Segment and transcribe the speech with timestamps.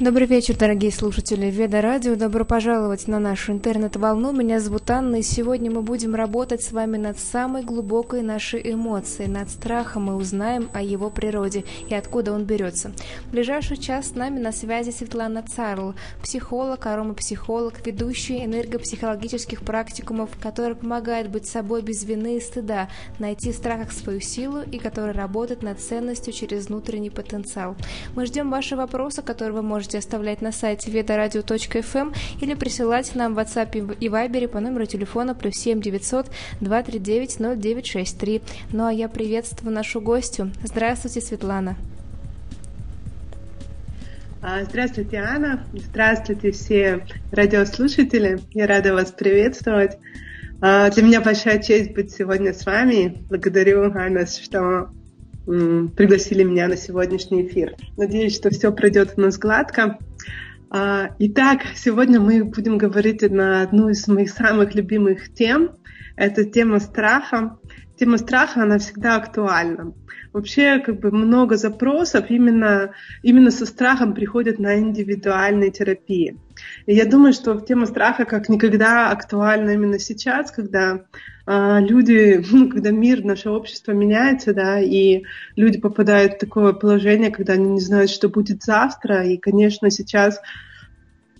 [0.00, 2.16] Добрый вечер, дорогие слушатели Веда Радио.
[2.16, 4.32] Добро пожаловать на нашу интернет-волну.
[4.32, 9.28] Меня зовут Анна, и сегодня мы будем работать с вами над самой глубокой нашей эмоцией,
[9.28, 10.04] над страхом.
[10.04, 12.92] Мы узнаем о его природе и откуда он берется.
[13.26, 20.76] В ближайший час с нами на связи Светлана Царл, психолог, аромапсихолог, ведущий энергопсихологических практикумов, который
[20.76, 25.62] помогает быть собой без вины и стыда, найти в страхах свою силу и который работает
[25.62, 27.76] над ценностью через внутренний потенциал.
[28.16, 33.12] Мы ждем ваши вопросы, которые вы можете можете оставлять на сайте ведораdio.фм эм или присылать
[33.16, 36.26] нам в WhatsApp и Viber по номеру телефона плюс 7 900
[36.60, 38.42] 239 0963.
[38.72, 40.52] Ну а я приветствую нашу гостью.
[40.62, 41.76] Здравствуйте, Светлана.
[44.42, 45.64] А, здравствуйте, Анна.
[45.74, 48.38] Здравствуйте, все радиослушатели.
[48.52, 49.98] Я рада вас приветствовать.
[50.60, 53.24] А, для меня большая честь быть сегодня с вами.
[53.28, 54.90] Благодарю, Анна, что
[55.96, 57.74] пригласили меня на сегодняшний эфир.
[57.96, 59.98] Надеюсь, что все пройдет у нас гладко.
[60.70, 65.72] А, итак, сегодня мы будем говорить на одну из моих самых любимых тем.
[66.16, 67.58] Это тема страха.
[67.98, 69.92] Тема страха, она всегда актуальна.
[70.32, 72.92] Вообще, как бы много запросов именно,
[73.22, 76.36] именно со страхом приходят на индивидуальные терапии.
[76.86, 81.04] И я думаю, что тема страха как никогда актуальна именно сейчас, когда
[81.46, 85.24] а, люди, ну, когда мир, наше общество меняется, да, и
[85.56, 90.40] люди попадают в такое положение, когда они не знают, что будет завтра, и, конечно, сейчас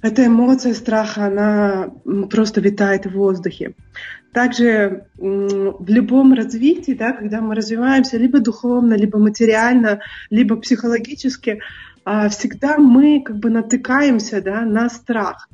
[0.02, 1.90] эта эмоция страха, она
[2.30, 3.74] просто витает в воздухе.
[4.32, 10.00] Также в любом развитии, да, когда мы развиваемся либо духовно, либо материально,
[10.30, 11.60] либо психологически,
[12.04, 15.48] а, всегда мы как бы натыкаемся да, на страх.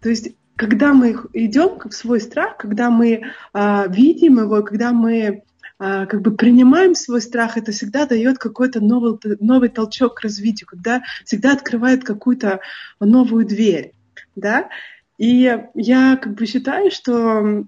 [0.00, 5.44] То есть когда мы идем в свой страх, когда мы а, видим его, когда мы
[5.78, 10.66] а, как бы принимаем свой страх, это всегда дает какой-то новый, новый толчок к развитию,
[10.66, 12.60] когда всегда открывает какую-то
[12.98, 13.92] новую дверь.
[14.34, 14.68] Да?
[15.18, 17.66] И я как бы считаю, что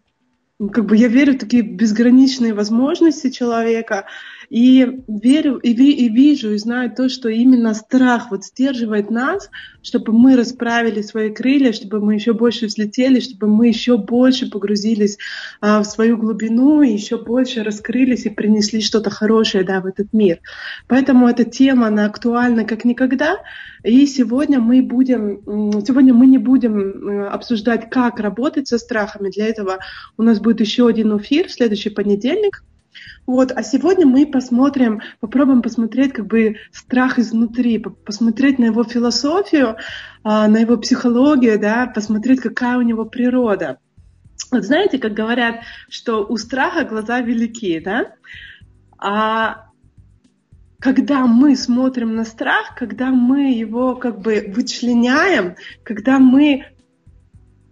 [0.58, 4.06] как бы я верю в такие безграничные возможности человека,
[4.50, 9.50] и верю, и, ви, и вижу, и знаю то, что именно страх вот сдерживает нас,
[9.82, 15.18] чтобы мы расправили свои крылья, чтобы мы еще больше взлетели, чтобы мы еще больше погрузились
[15.60, 20.12] а, в свою глубину, и еще больше раскрылись и принесли что-то хорошее да, в этот
[20.12, 20.40] мир.
[20.86, 23.36] Поэтому эта тема, она актуальна как никогда.
[23.84, 25.42] И сегодня мы будем,
[25.86, 29.30] сегодня мы не будем обсуждать, как работать со страхами.
[29.30, 29.78] Для этого
[30.16, 32.62] у нас будет еще один эфир в следующий понедельник.
[33.26, 39.76] Вот, а сегодня мы посмотрим, попробуем посмотреть как бы страх изнутри, посмотреть на его философию,
[40.22, 43.78] а, на его психологию, да, посмотреть, какая у него природа.
[44.50, 45.56] Вот знаете, как говорят,
[45.88, 48.14] что у страха глаза велики, да?
[48.98, 49.68] А
[50.80, 56.66] когда мы смотрим на страх, когда мы его как бы вычленяем, когда мы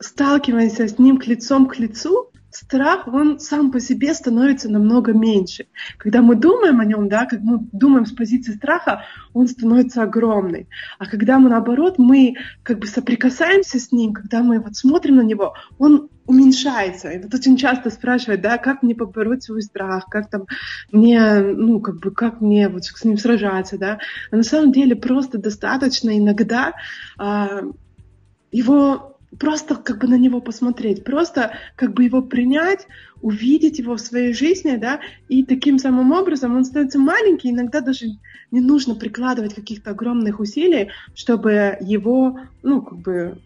[0.01, 5.67] сталкиваемся с ним к лицом к лицу, страх, он сам по себе становится намного меньше.
[5.99, 10.69] Когда мы думаем о нем, да, как мы думаем с позиции страха, он становится огромный.
[10.99, 15.23] А когда мы, наоборот, мы как бы соприкасаемся с ним, когда мы вот смотрим на
[15.23, 17.11] него, он уменьшается.
[17.11, 20.47] И вот очень часто спрашивают, да, как мне побороть свой страх, как там
[20.91, 23.99] мне, ну, как бы, как мне вот с ним сражаться, да.
[24.31, 26.73] А на самом деле просто достаточно иногда
[27.19, 27.63] а,
[28.51, 32.87] его просто как бы на него посмотреть, просто как бы его принять,
[33.21, 38.07] увидеть его в своей жизни, да, и таким самым образом он становится маленький, иногда даже
[38.51, 43.39] не нужно прикладывать каких-то огромных усилий, чтобы его, ну, как бы,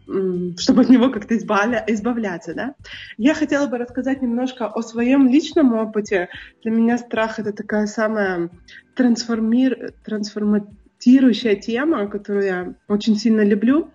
[0.58, 2.74] чтобы от него как-то избавля, избавляться, да.
[3.16, 6.28] Я хотела бы рассказать немножко о своем личном опыте.
[6.62, 8.50] Для меня страх— это такая самая
[8.94, 13.90] трансформир, трансформатирующая тема, которую я очень сильно люблю.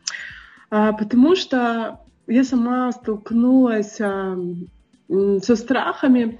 [0.75, 4.37] А, потому что я сама столкнулась а,
[5.07, 6.37] со страхами,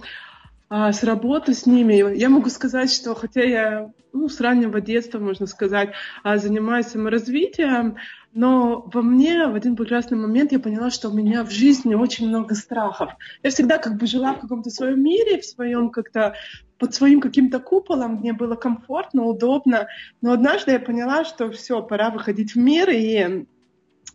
[0.67, 2.17] а, с работы с ними.
[2.17, 5.91] Я могу сказать, что хотя я ну, с раннего детства, можно сказать,
[6.25, 7.95] занимаюсь саморазвитием,
[8.33, 12.27] но во мне в один прекрасный момент я поняла, что у меня в жизни очень
[12.27, 13.13] много страхов.
[13.41, 16.35] Я всегда как бы жила в каком-то своем мире, в своем как-то
[16.77, 19.87] под своим каким-то куполом, мне было комфортно, удобно.
[20.19, 23.45] Но однажды я поняла, что все, пора выходить в мир и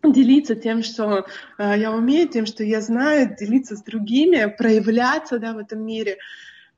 [0.03, 1.27] делиться тем, что
[1.59, 6.19] э, я умею, тем, что я знаю, делиться с другими, проявляться да, в этом мире.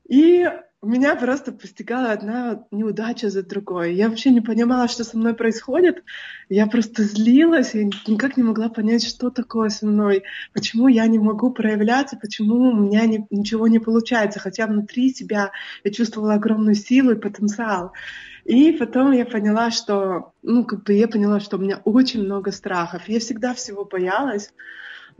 [0.07, 0.45] И
[0.83, 3.95] меня просто постигала одна неудача за другой.
[3.95, 6.03] Я вообще не понимала, что со мной происходит.
[6.49, 10.23] Я просто злилась и никак не могла понять, что такое со мной,
[10.53, 15.51] почему я не могу проявляться, почему у меня не, ничего не получается, хотя внутри себя
[15.85, 17.93] я чувствовала огромную силу и потенциал.
[18.45, 22.51] И потом я поняла, что, ну, как бы я поняла, что у меня очень много
[22.51, 23.07] страхов.
[23.07, 24.51] Я всегда всего боялась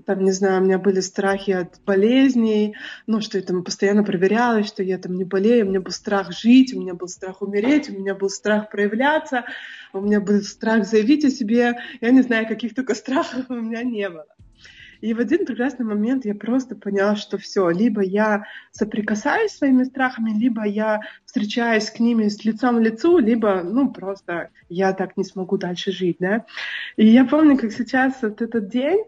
[0.06, 2.76] там, не знаю, у меня были страхи от болезней,
[3.08, 6.32] ну, что я там постоянно проверялась, что я там не болею, у меня был страх
[6.32, 9.46] жить, у меня был страх умереть, у меня был страх проявляться,
[9.94, 13.84] у меня был страх заявить о себе, я не знаю, каких только страхов у меня
[13.84, 14.26] не было.
[15.04, 19.84] И в один прекрасный момент я просто поняла, что все, либо я соприкасаюсь с своими
[19.84, 25.18] страхами, либо я встречаюсь к ними с лицом в лицу, либо, ну, просто я так
[25.18, 26.46] не смогу дальше жить, да.
[26.96, 29.04] И я помню, как сейчас вот этот день,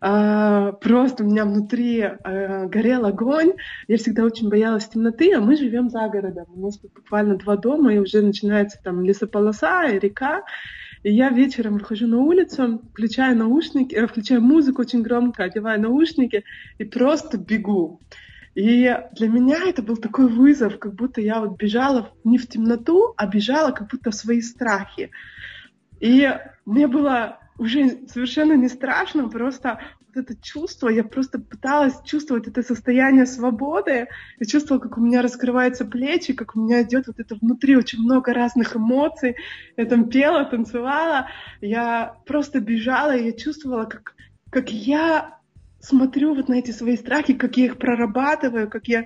[0.00, 3.52] а, просто у меня внутри а, горел огонь.
[3.86, 6.46] Я всегда очень боялась темноты, а мы живем за городом.
[6.52, 10.42] У нас тут буквально два дома, и уже начинается там лесополоса и река.
[11.02, 16.44] И я вечером выхожу на улицу, включаю наушники, э, включаю музыку очень громко, одеваю наушники
[16.78, 18.00] и просто бегу.
[18.54, 23.14] И для меня это был такой вызов, как будто я вот бежала не в темноту,
[23.16, 25.10] а бежала как будто в свои страхи.
[26.00, 26.28] И
[26.66, 29.80] мне было уже совершенно не страшно, просто
[30.18, 35.84] это чувство, я просто пыталась чувствовать это состояние свободы, я чувствовала, как у меня раскрываются
[35.84, 39.36] плечи, как у меня идет вот это внутри очень много разных эмоций,
[39.76, 41.28] я там пела, танцевала,
[41.60, 44.14] я просто бежала, и я чувствовала, как,
[44.50, 45.38] как я
[45.80, 49.04] смотрю вот на эти свои страхи, как я их прорабатываю, как я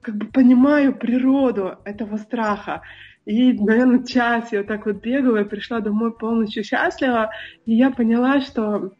[0.00, 2.82] как бы понимаю природу этого страха.
[3.24, 7.30] И, наверное, час я так вот бегала и пришла домой полностью счастлива.
[7.66, 8.92] И я поняла, что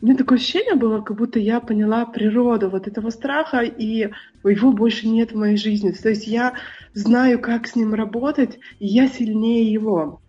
[0.00, 4.10] у меня такое ощущение было, как будто я поняла природу вот этого страха, и
[4.44, 5.90] его больше нет в моей жизни.
[5.90, 6.54] То есть я
[6.94, 10.22] знаю, как с ним работать, и я сильнее его.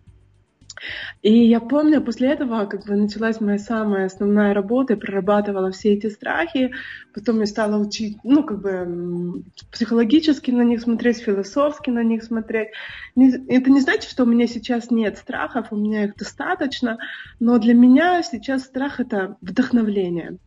[1.22, 5.94] И я помню, после этого как бы началась моя самая основная работа, я прорабатывала все
[5.94, 6.72] эти страхи,
[7.14, 12.68] потом я стала учить, ну, как бы психологически на них смотреть, философски на них смотреть.
[13.14, 16.98] Это не значит, что у меня сейчас нет страхов, у меня их достаточно,
[17.38, 20.38] но для меня сейчас страх— это вдохновление.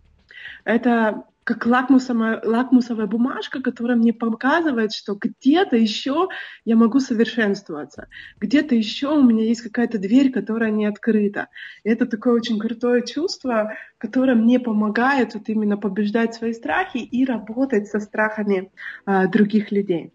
[0.65, 6.27] Это как лакмусовая, лакмусовая бумажка, которая мне показывает, что где-то еще
[6.65, 8.07] я могу совершенствоваться,
[8.39, 11.49] где-то еще у меня есть какая-то дверь, которая не открыта.
[11.83, 17.23] И это такое очень крутое чувство, которое мне помогает вот именно побеждать свои страхи и
[17.25, 18.71] работать со страхами
[19.05, 20.11] а, других людей.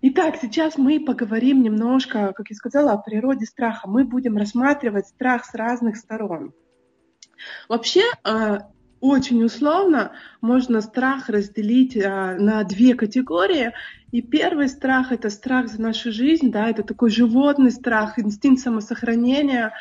[0.00, 3.88] Итак, сейчас мы поговорим немножко, как я сказала, о природе страха.
[3.88, 6.52] Мы будем рассматривать страх с разных сторон.
[7.68, 8.72] Вообще, а,
[9.02, 13.72] очень условно можно страх разделить а, на две категории.
[14.12, 19.72] И первый страх— это страх за нашу жизнь, да, это такой животный страх, инстинкт самосохранения,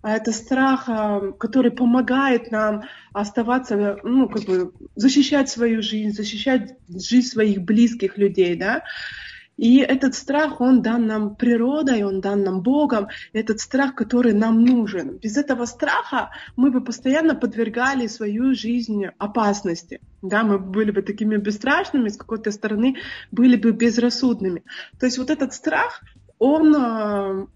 [0.00, 6.76] а это страх, а, который помогает нам оставаться, ну, как бы защищать свою жизнь, защищать
[6.88, 8.84] жизнь своих близких людей, да.
[9.58, 14.64] И этот страх, он дан нам природой, он дан нам Богом, этот страх, который нам
[14.64, 15.18] нужен.
[15.18, 20.00] Без этого страха мы бы постоянно подвергали свою жизнь опасности.
[20.22, 22.96] Да, мы были бы такими бесстрашными, с какой-то стороны
[23.32, 24.62] были бы безрассудными.
[25.00, 26.02] То есть вот этот страх,
[26.38, 27.46] он а,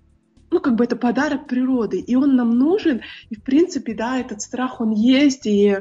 [0.52, 3.00] ну, как бы это подарок природы, и он нам нужен,
[3.30, 5.78] и, в принципе, да, этот страх, он есть, и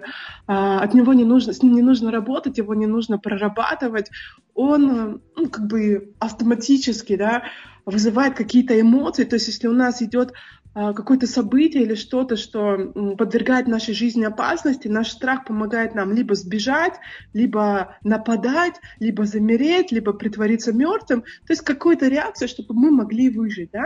[0.48, 4.10] а, от него не нужно, с ним не нужно работать, его не нужно прорабатывать,
[4.56, 7.44] он, ну, как бы автоматически, да,
[7.86, 10.34] вызывает какие-то эмоции, то есть если у нас идет
[10.74, 16.94] какое-то событие или что-то, что подвергает нашей жизни опасности, наш страх помогает нам либо сбежать,
[17.34, 23.72] либо нападать, либо замереть, либо притвориться мертвым, то есть какую-то реакцию, чтобы мы могли выжить,
[23.72, 23.86] да.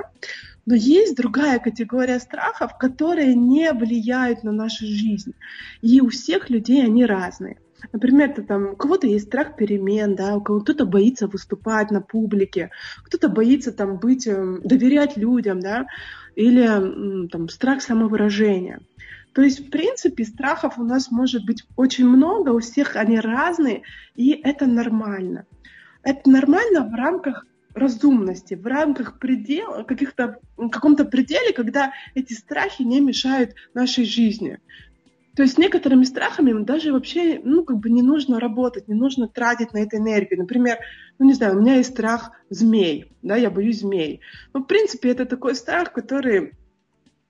[0.68, 5.34] Но есть другая категория страхов, которые не влияют на нашу жизнь.
[5.82, 7.58] И у всех людей они разные.
[7.92, 12.01] Например, это, там, у кого-то есть страх перемен, да, у кого-то кто-то боится выступать на
[12.01, 12.72] публике,
[13.04, 15.86] кто-то боится там быть, эм, доверять людям, да,
[16.36, 18.82] или там, страх самовыражения.
[19.34, 23.82] То есть, в принципе, страхов у нас может быть очень много, у всех они разные,
[24.15, 25.46] и это нормально.
[26.04, 30.39] Это нормально в рамках разумности, в рамках предела, каких-то,
[30.72, 34.60] каком-то пределе, когда эти страхи не мешают нашей жизни.
[35.36, 39.74] То есть некоторыми страхами даже вообще, ну, как бы не нужно работать, не нужно тратить
[39.74, 40.39] на это энергию.
[40.39, 40.80] Например,
[41.20, 44.22] ну, не знаю, у меня есть страх змей, да, я боюсь змей.
[44.54, 46.54] Но, в принципе, это такой страх, который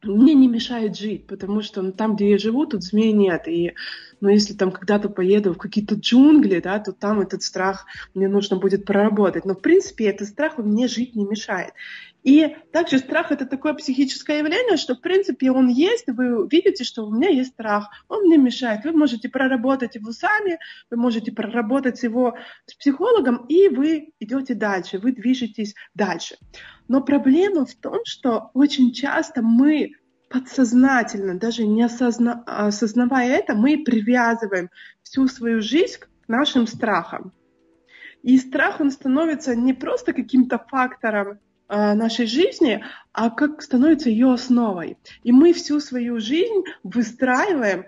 [0.03, 3.47] мне не мешает жить, потому что ну, там, где я живу, тут змей нет.
[3.47, 3.73] И
[4.25, 8.57] но если там когда-то поеду в какие-то джунгли, да, то там этот страх мне нужно
[8.57, 9.45] будет проработать.
[9.45, 11.73] Но, в принципе, этот страх мне жить не мешает.
[12.23, 17.05] И также страх это такое психическое явление, что в принципе он есть, вы видите, что
[17.05, 18.83] у меня есть страх, он мне мешает.
[18.83, 20.57] Вы можете проработать его сами,
[20.89, 26.37] вы можете проработать его с психологом, и вы идете дальше, вы движетесь дальше.
[26.87, 29.91] Но проблема в том, что очень часто мы
[30.29, 32.43] подсознательно, даже не осозна...
[32.45, 34.69] осознавая это, мы привязываем
[35.03, 37.31] всю свою жизнь к нашим страхам.
[38.23, 44.31] И страх, он становится не просто каким-то фактором Э, нашей жизни, а как становится ее
[44.31, 44.97] основой.
[45.23, 47.85] И мы всю свою жизнь выстраиваем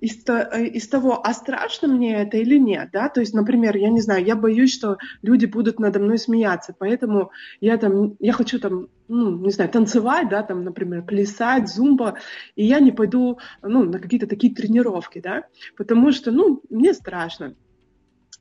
[0.00, 3.88] из, э, из того, а страшно мне это или нет, да, то есть, например, я
[3.88, 8.58] не знаю, я боюсь, что люди будут надо мной смеяться, поэтому я там, я хочу
[8.58, 12.18] там, ну, не знаю, танцевать, да, там, например, плясать, зумба,
[12.54, 15.44] и я не пойду, ну, на какие-то такие тренировки, да,
[15.76, 17.54] потому что, ну, мне страшно.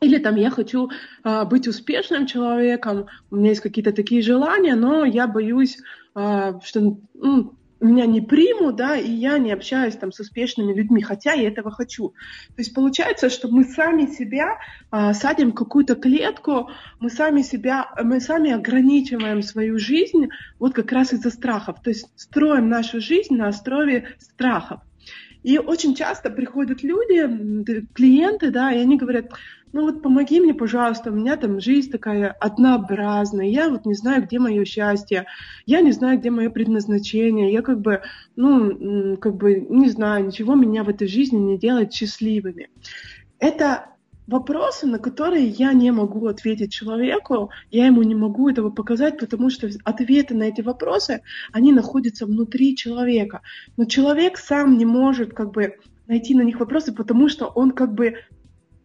[0.01, 0.89] Или там я хочу
[1.23, 5.77] э, быть успешным человеком, у меня есть какие-то такие желания, но я боюсь,
[6.15, 11.01] э, что ну, меня не примут, да, и я не общаюсь там с успешными людьми,
[11.01, 12.09] хотя я этого хочу.
[12.09, 14.59] То есть получается, что мы сами себя
[14.91, 20.29] э, садим в какую-то клетку, мы сами себя, мы сами ограничиваем свою жизнь
[20.59, 21.81] вот как раз из-за страхов.
[21.81, 24.81] То есть строим нашу жизнь на основе страхов.
[25.43, 29.31] И очень часто приходят люди, клиенты, да, и они говорят,
[29.75, 34.23] ну вот помоги мне, пожалуйста, у меня там жизнь такая однообразная, я вот не знаю,
[34.23, 35.25] где мое счастье,
[35.65, 38.01] я не знаю, где мое предназначение, я как бы,
[38.37, 42.69] ну, как бы не знаю, ничего меня в этой жизни не делает счастливыми.
[43.37, 43.87] Это
[44.27, 49.49] вопросы, на которые я не могу ответить человеку, я ему не могу этого показать, потому
[49.49, 53.41] что ответы на эти вопросы, они находятся внутри человека.
[53.75, 57.93] Но человек сам не может как бы найти на них вопросы, потому что он как
[57.93, 58.19] бы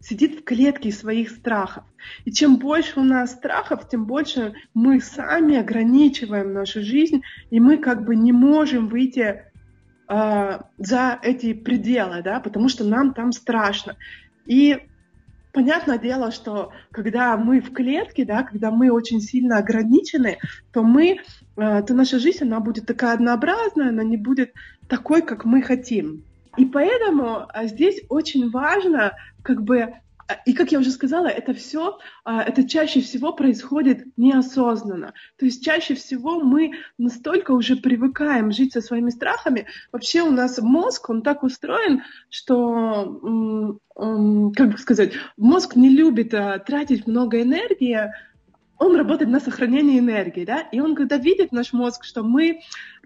[0.01, 1.85] сидит в клетке своих страхов.
[2.25, 7.77] И чем больше у нас страхов, тем больше мы сами ограничиваем нашу жизнь, и мы
[7.77, 9.43] как бы не можем выйти
[10.09, 13.97] э, за эти пределы, да, потому что нам там страшно.
[14.47, 14.79] И
[15.53, 20.39] понятное дело, что когда мы в клетке, да, когда мы очень сильно ограничены,
[20.73, 21.21] то мы,
[21.57, 24.55] э, то наша жизнь, она будет такая однообразная, она не будет
[24.89, 26.25] такой, как мы хотим.
[26.57, 29.95] И поэтому а, здесь очень важно, как бы,
[30.27, 35.15] а, и как я уже сказала, это все, а, это чаще всего происходит неосознанно.
[35.39, 39.67] То есть чаще всего мы настолько уже привыкаем жить со своими страхами.
[39.93, 46.31] Вообще у нас мозг, он так устроен, что, как бы сказать, мозг не любит
[46.67, 48.11] тратить много энергии,
[48.81, 52.61] он работает на сохранение энергии, да, и он, когда видит наш мозг, что мы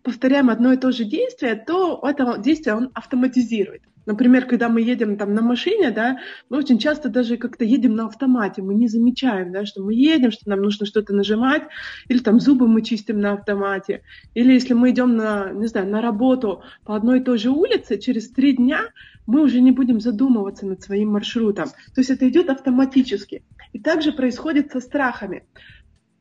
[0.04, 3.82] повторяем одно и то же действие, то это действие он автоматизирует.
[4.06, 6.18] Например, когда мы едем там на машине, да,
[6.50, 10.30] мы очень часто даже как-то едем на автомате, мы не замечаем, да, что мы едем,
[10.30, 11.62] что нам нужно что-то нажимать,
[12.08, 14.02] или там зубы мы чистим на автомате,
[14.34, 17.99] или если мы идем на, не знаю, на работу по одной и той же улице,
[17.99, 18.82] через три дня
[19.26, 21.68] мы уже не будем задумываться над своим маршрутом.
[21.94, 23.42] То есть это идет автоматически.
[23.73, 25.44] И также происходит со страхами,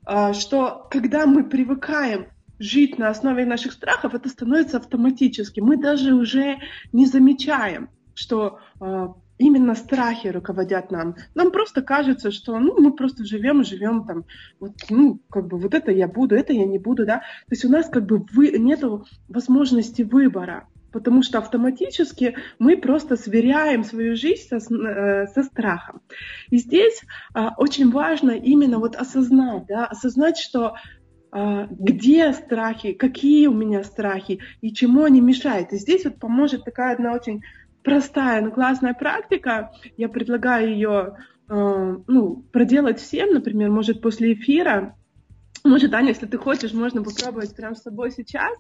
[0.06, 2.28] а, что когда мы привыкаем
[2.60, 5.60] жить на основе наших страхов, это становится автоматически.
[5.60, 6.60] Мы даже уже
[6.92, 9.08] не замечаем, что э,
[9.38, 11.16] именно страхи руководят нам.
[11.36, 14.26] Нам просто кажется, что ну, мы просто живем живем там,
[14.60, 17.20] вот, ну, как бы вот это я буду, это я не буду, да.
[17.20, 23.18] То есть у нас как бы вы, нету возможности выбора потому что автоматически мы просто
[23.18, 26.02] сверяем свою жизнь со, э, со страхом.
[26.52, 27.02] И здесь
[27.34, 30.76] а, очень важно именно вот осознать, да, осознать, что
[31.34, 35.74] где страхи, какие у меня страхи и чему они мешают.
[35.74, 37.42] И здесь вот поможет такая одна очень
[37.84, 39.72] простая, но классная практика.
[39.98, 44.96] Я предлагаю ее а, ну, проделать всем, например, может, после эфира.
[45.64, 48.58] Может, Аня, если ты хочешь, можно попробовать прямо с собой сейчас.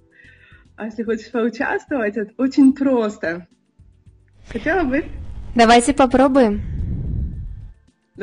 [0.76, 3.48] А если хочешь поучаствовать, это очень просто.
[4.50, 5.06] Хотела бы?
[5.56, 6.73] Давайте попробуем.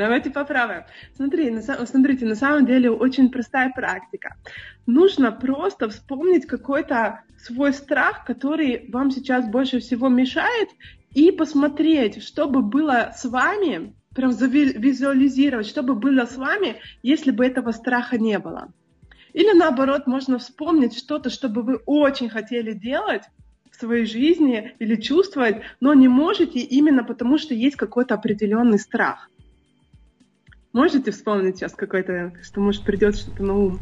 [0.01, 0.85] Давайте поправим.
[1.15, 4.35] Смотри, на, смотрите, на самом деле очень простая практика.
[4.87, 10.69] Нужно просто вспомнить какой-то свой страх, который вам сейчас больше всего мешает,
[11.13, 17.29] и посмотреть, что бы было с вами, прям завизуализировать, что бы было с вами, если
[17.29, 18.73] бы этого страха не было.
[19.33, 23.25] Или наоборот, можно вспомнить что-то, что бы вы очень хотели делать
[23.69, 29.29] в своей жизни или чувствовать, но не можете именно потому, что есть какой-то определенный страх.
[30.73, 33.79] Можете вспомнить сейчас какой-то, что может придет что-то на ум?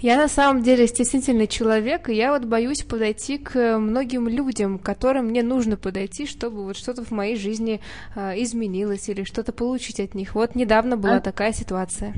[0.00, 4.82] Я на самом деле стеснительный человек, и я вот боюсь подойти к многим людям, к
[4.82, 7.80] которым мне нужно подойти, чтобы вот что-то в моей жизни
[8.16, 10.34] э, изменилось или что-то получить от них.
[10.34, 11.20] Вот недавно была а...
[11.20, 12.14] такая ситуация.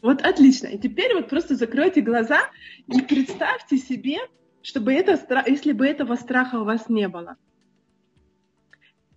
[0.00, 0.68] Вот отлично.
[0.68, 2.40] И теперь вот просто закройте глаза
[2.88, 4.18] и представьте себе,
[4.62, 7.36] чтобы это, если бы этого страха у вас не было.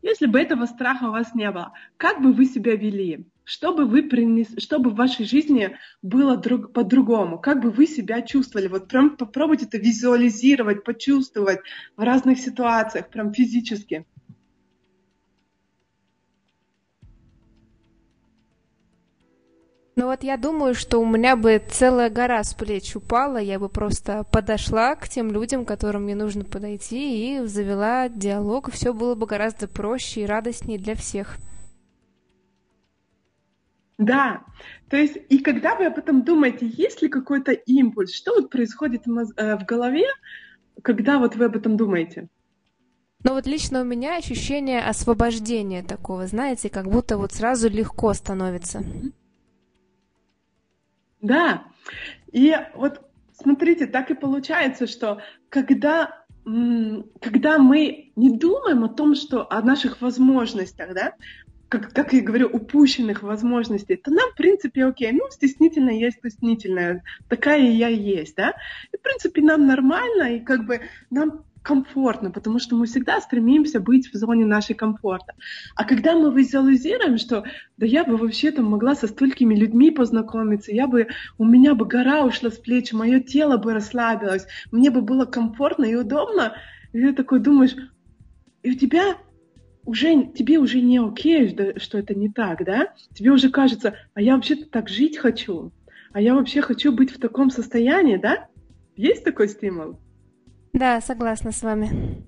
[0.08, 3.26] Если бы этого страха у вас не было, как бы вы себя вели?
[3.44, 7.38] Что бы вы принесли, что бы в вашей жизни было друг, по-другому?
[7.40, 8.70] Как бы вы себя чувствовали?
[8.70, 11.60] Вот прям попробуйте это визуализировать, почувствовать
[11.98, 14.06] в разных ситуациях, прям физически.
[19.98, 23.68] Ну вот я думаю, что у меня бы целая гора с плеч упала, я бы
[23.68, 29.26] просто подошла к тем людям, которым мне нужно подойти, и завела диалог, все было бы
[29.26, 31.38] гораздо проще и радостнее для всех.
[33.98, 34.44] Да,
[34.88, 39.08] то есть и когда вы об этом думаете, есть ли какой-то импульс, что вот происходит
[39.08, 40.06] в э, голове,
[40.84, 42.28] когда вот вы об этом думаете?
[43.24, 48.84] Ну вот лично у меня ощущение освобождения такого, знаете, как будто вот сразу легко становится.
[51.22, 51.64] Да,
[52.32, 53.02] и вот
[53.34, 56.26] смотрите, так и получается, что когда
[57.20, 61.14] когда мы не думаем о том, что о наших возможностях, да,
[61.68, 67.04] как, как я говорю, упущенных возможностей, то нам, в принципе, окей, ну, стеснительная есть стеснительная,
[67.28, 68.54] такая я есть, да,
[68.94, 73.82] и, в принципе, нам нормально, и как бы нам комфортно, потому что мы всегда стремимся
[73.82, 75.34] быть в зоне нашей комфорта.
[75.76, 77.44] А когда мы визуализируем, что
[77.76, 81.08] да я бы вообще там могла со столькими людьми познакомиться, я бы,
[81.38, 85.84] у меня бы гора ушла с плеч, мое тело бы расслабилось, мне бы было комфортно
[85.84, 86.56] и удобно,
[86.94, 87.76] и ты такой думаешь,
[88.64, 89.18] и у тебя
[89.84, 92.94] уже, тебе уже не окей, что это не так, да?
[93.14, 95.74] Тебе уже кажется, а я вообще-то так жить хочу,
[96.14, 98.48] а я вообще хочу быть в таком состоянии, да?
[98.96, 100.00] Есть такой стимул?
[100.74, 102.24] Да, согласна с вами.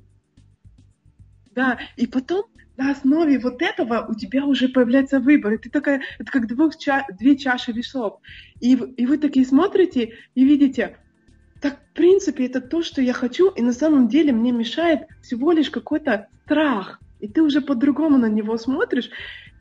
[1.51, 2.45] Да, и потом
[2.77, 5.53] на основе вот этого у тебя уже появляется выбор.
[5.53, 8.19] И ты такая, это как двух ча две чаши весов.
[8.61, 10.97] И, и вы такие смотрите и видите,
[11.61, 15.51] так в принципе это то, что я хочу, и на самом деле мне мешает всего
[15.51, 19.09] лишь какой-то страх и ты уже по-другому на него смотришь,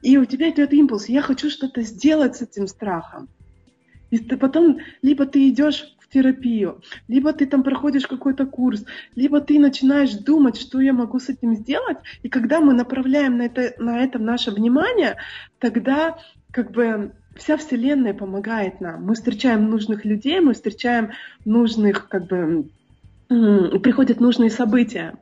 [0.03, 3.29] и у тебя идет импульс, я хочу что-то сделать с этим страхом.
[4.11, 9.59] И ты потом либо ты идешь терапию, либо ты там проходишь какой-то курс, либо ты
[9.59, 11.99] начинаешь думать, что я могу с этим сделать.
[12.23, 15.17] И когда мы направляем на это, на это наше внимание,
[15.59, 16.19] тогда
[16.51, 19.05] как бы вся Вселенная помогает нам.
[19.05, 21.13] Мы встречаем нужных людей, мы встречаем
[21.45, 22.71] нужных, как бы,
[23.29, 25.15] приходят нужные события.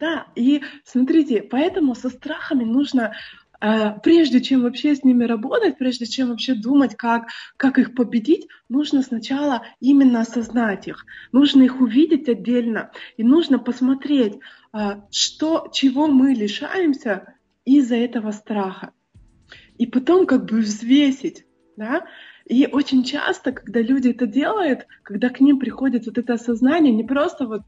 [0.00, 3.14] Да, и смотрите, поэтому со страхами нужно
[3.60, 9.02] прежде чем вообще с ними работать, прежде чем вообще думать, как, как их победить, нужно
[9.02, 11.04] сначала именно осознать их.
[11.32, 12.90] Нужно их увидеть отдельно.
[13.16, 14.34] И нужно посмотреть,
[14.72, 18.92] э, что, чего мы лишаемся из-за этого страха.
[19.78, 21.46] И потом как бы взвесить.
[21.76, 22.06] Да?
[22.46, 27.04] И очень часто, когда люди это делают, когда к ним приходит вот это осознание, не
[27.04, 27.62] просто вот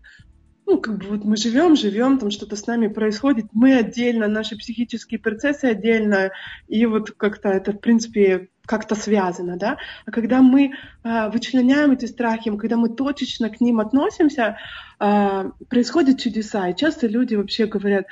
[0.66, 4.56] ну, как бы вот мы живем, живем, там что-то с нами происходит, мы отдельно, наши
[4.56, 6.32] психические процессы отдельно,
[6.66, 9.78] и вот как-то это, в принципе, как-то связано, да.
[10.04, 10.72] А когда мы
[11.04, 14.58] э, вычленяем эти страхи, когда мы точечно к ним относимся,
[14.98, 16.68] э, происходят чудеса.
[16.68, 18.06] И часто люди вообще говорят,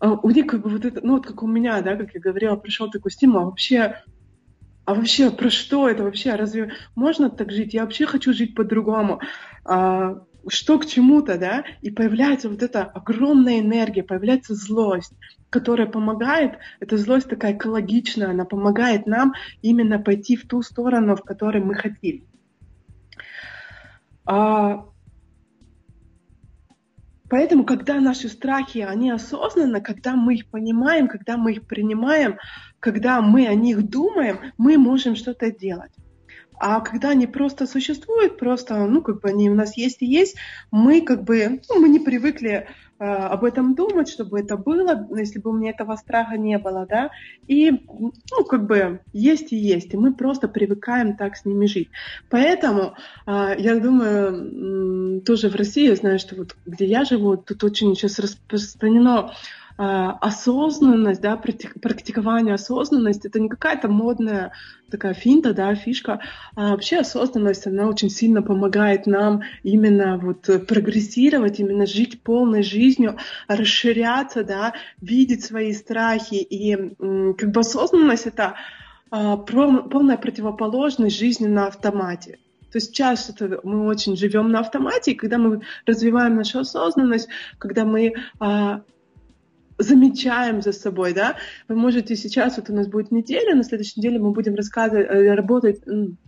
[0.00, 2.20] э, у них как бы вот это, ну вот как у меня, да, как я
[2.20, 3.96] говорила, пришел такой стимул, а вообще
[4.84, 6.34] а вообще про что это вообще?
[6.34, 7.74] Разве можно так жить?
[7.74, 9.20] Я вообще хочу жить по-другому.
[9.64, 15.12] А, что к чему-то, да, и появляется вот эта огромная энергия, появляется злость,
[15.50, 21.22] которая помогает, эта злость такая экологичная, она помогает нам именно пойти в ту сторону, в
[21.22, 22.24] которой мы хотим.
[24.24, 24.86] А,
[27.28, 32.38] поэтому, когда наши страхи, они осознанно, когда мы их понимаем, когда мы их принимаем,
[32.78, 35.92] когда мы о них думаем, мы можем что-то делать.
[36.60, 40.36] А когда они просто существуют, просто, ну, как бы они у нас есть и есть,
[40.70, 42.68] мы как бы, ну, мы не привыкли
[42.98, 46.86] э, об этом думать, чтобы это было, если бы у меня этого страха не было,
[46.86, 47.12] да,
[47.48, 51.88] и, ну, как бы есть и есть, и мы просто привыкаем так с ними жить.
[52.28, 52.94] Поэтому,
[53.26, 57.96] э, я думаю, тоже в России, я знаю, что вот где я живу, тут очень
[57.96, 59.32] сейчас распространено
[59.82, 64.52] осознанность, да, практикование осознанности, это не какая-то модная
[64.90, 66.20] такая финта, да, фишка,
[66.54, 73.16] а вообще осознанность, она очень сильно помогает нам именно вот прогрессировать, именно жить полной жизнью,
[73.48, 76.34] расширяться, да, видеть свои страхи.
[76.34, 76.94] И
[77.34, 78.56] как бы осознанность— это
[79.10, 82.38] а, полная противоположность жизни на автомате.
[82.70, 87.84] То есть часто мы очень живем на автомате, и когда мы развиваем нашу осознанность, когда
[87.84, 88.82] мы а,
[89.80, 91.36] замечаем за собой, да.
[91.68, 95.34] Вы можете сейчас, вот у нас будет неделя, на следующей неделе мы будем рассказывать, э,
[95.34, 95.80] работать,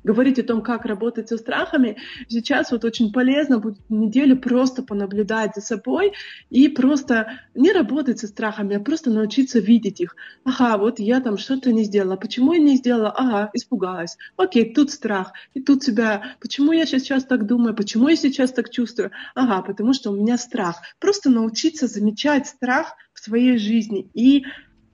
[0.04, 1.96] говорить о том, как работать со страхами.
[2.28, 6.12] Сейчас вот очень полезно будет неделю просто понаблюдать за собой
[6.50, 10.16] и просто не работать со страхами, а просто научиться видеть их.
[10.44, 12.16] Ага, вот я там что-то не сделала.
[12.16, 13.10] Почему я не сделала?
[13.10, 14.16] Ага, испугалась.
[14.36, 15.32] Окей, тут страх.
[15.54, 17.74] И тут себя, почему я сейчас так думаю?
[17.74, 19.10] Почему я сейчас так чувствую?
[19.34, 20.76] Ага, потому что у меня страх.
[20.98, 24.44] Просто научиться замечать страх в своей жизни и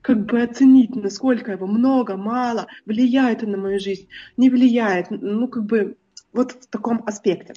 [0.01, 5.47] как бы оценить, насколько его много, мало, влияет он на мою жизнь, не влияет, ну
[5.47, 5.97] как бы
[6.31, 7.53] вот в таком аспекте.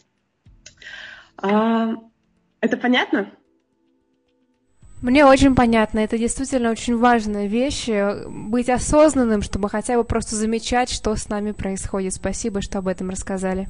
[1.36, 1.92] А,
[2.60, 3.30] это понятно?
[5.02, 5.98] Мне очень понятно.
[5.98, 7.88] Это действительно очень важная вещь.
[8.28, 12.14] Быть осознанным, чтобы хотя бы просто замечать, что с нами происходит.
[12.14, 13.68] Спасибо, что об этом рассказали.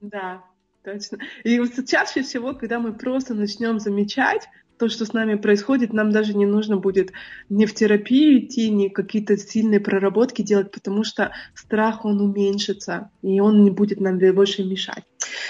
[0.00, 0.44] Да,
[0.84, 1.18] точно.
[1.44, 4.48] И вот чаще всего, когда мы просто начнем замечать,
[4.82, 7.12] то, что с нами происходит, нам даже не нужно будет
[7.48, 13.38] ни в терапию идти, ни какие-то сильные проработки делать, потому что страх, он уменьшится, и
[13.38, 15.04] он не будет нам больше мешать.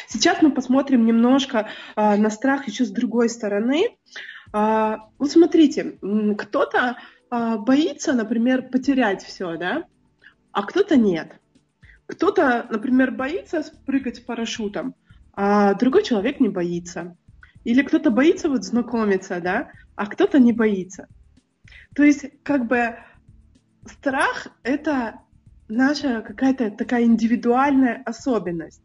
[0.06, 3.96] Сейчас мы посмотрим немножко а, на страх еще с другой стороны.
[4.52, 5.96] А, вот смотрите,
[6.36, 6.98] кто-то
[7.30, 9.84] а, боится, например, потерять все, да,
[10.50, 11.40] а кто-то нет.
[12.04, 14.94] Кто-то, например, боится прыгать с парашютом,
[15.32, 17.16] а другой человек не боится.
[17.64, 21.06] Или кто-то боится вот знакомиться, да, а кто-то не боится.
[21.94, 22.96] То есть как бы
[23.86, 25.20] страх— это
[25.68, 28.82] наша какая-то такая индивидуальная особенность.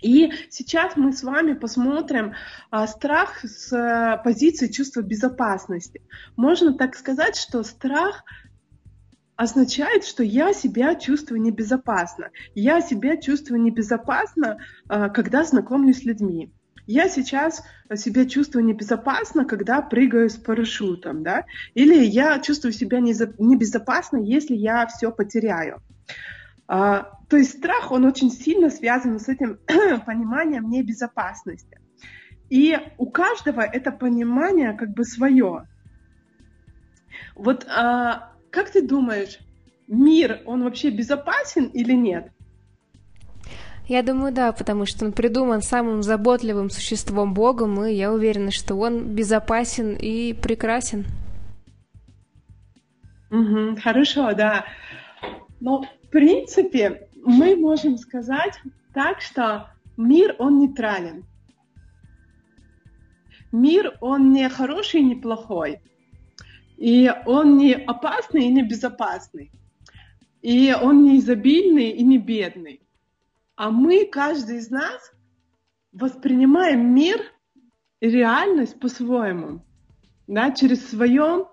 [0.00, 2.34] И сейчас мы с вами посмотрим
[2.70, 6.02] а, страх с а, позиции чувства безопасности.
[6.36, 8.24] Можно так сказать, что страх
[9.36, 12.30] означает, что я себя чувствую небезопасно.
[12.54, 16.52] Я себя чувствую небезопасно, а, когда знакомлюсь с людьми
[16.86, 17.62] я сейчас
[17.94, 24.86] себя чувствую небезопасно, когда прыгаю с парашютом, да, или я чувствую себя небезопасно, если я
[24.86, 25.82] все потеряю.
[26.66, 29.58] А, то есть страх, он очень сильно связан с этим
[30.06, 31.78] пониманием небезопасности.
[32.48, 35.66] И у каждого это понимание как бы свое.
[37.34, 39.38] Вот а, как ты думаешь,
[39.88, 42.32] мир, он вообще безопасен или нет?
[43.88, 48.76] Я думаю, да, потому что он придуман самым заботливым существом Богом, и я уверена, что
[48.76, 51.04] он безопасен и прекрасен.
[53.30, 54.66] Угу, хорошо, да.
[55.60, 58.60] Но в принципе мы можем сказать
[58.92, 61.24] так, что мир, он нейтрален.
[63.50, 65.80] Мир, он не хороший не плохой.
[66.76, 69.50] И он не опасный и не безопасный.
[70.40, 72.81] И он не изобильный и не бедный.
[73.62, 75.12] А мы, каждый из нас,
[75.92, 77.22] воспринимаем мир
[78.00, 79.64] реальность по-своему,
[80.26, 81.46] да, через свое,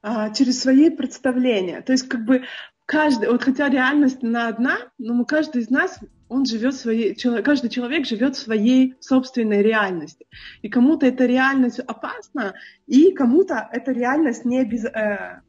[0.00, 1.82] а, через свои представления.
[1.82, 2.44] То есть как бы
[2.86, 5.98] каждый, вот хотя реальность на одна, но мы, каждый из нас,
[6.30, 10.26] он живет своей, каждый человек живет в своей собственной реальности.
[10.62, 12.54] И кому-то эта реальность опасна,
[12.86, 15.42] и кому-то эта реальность не без, э,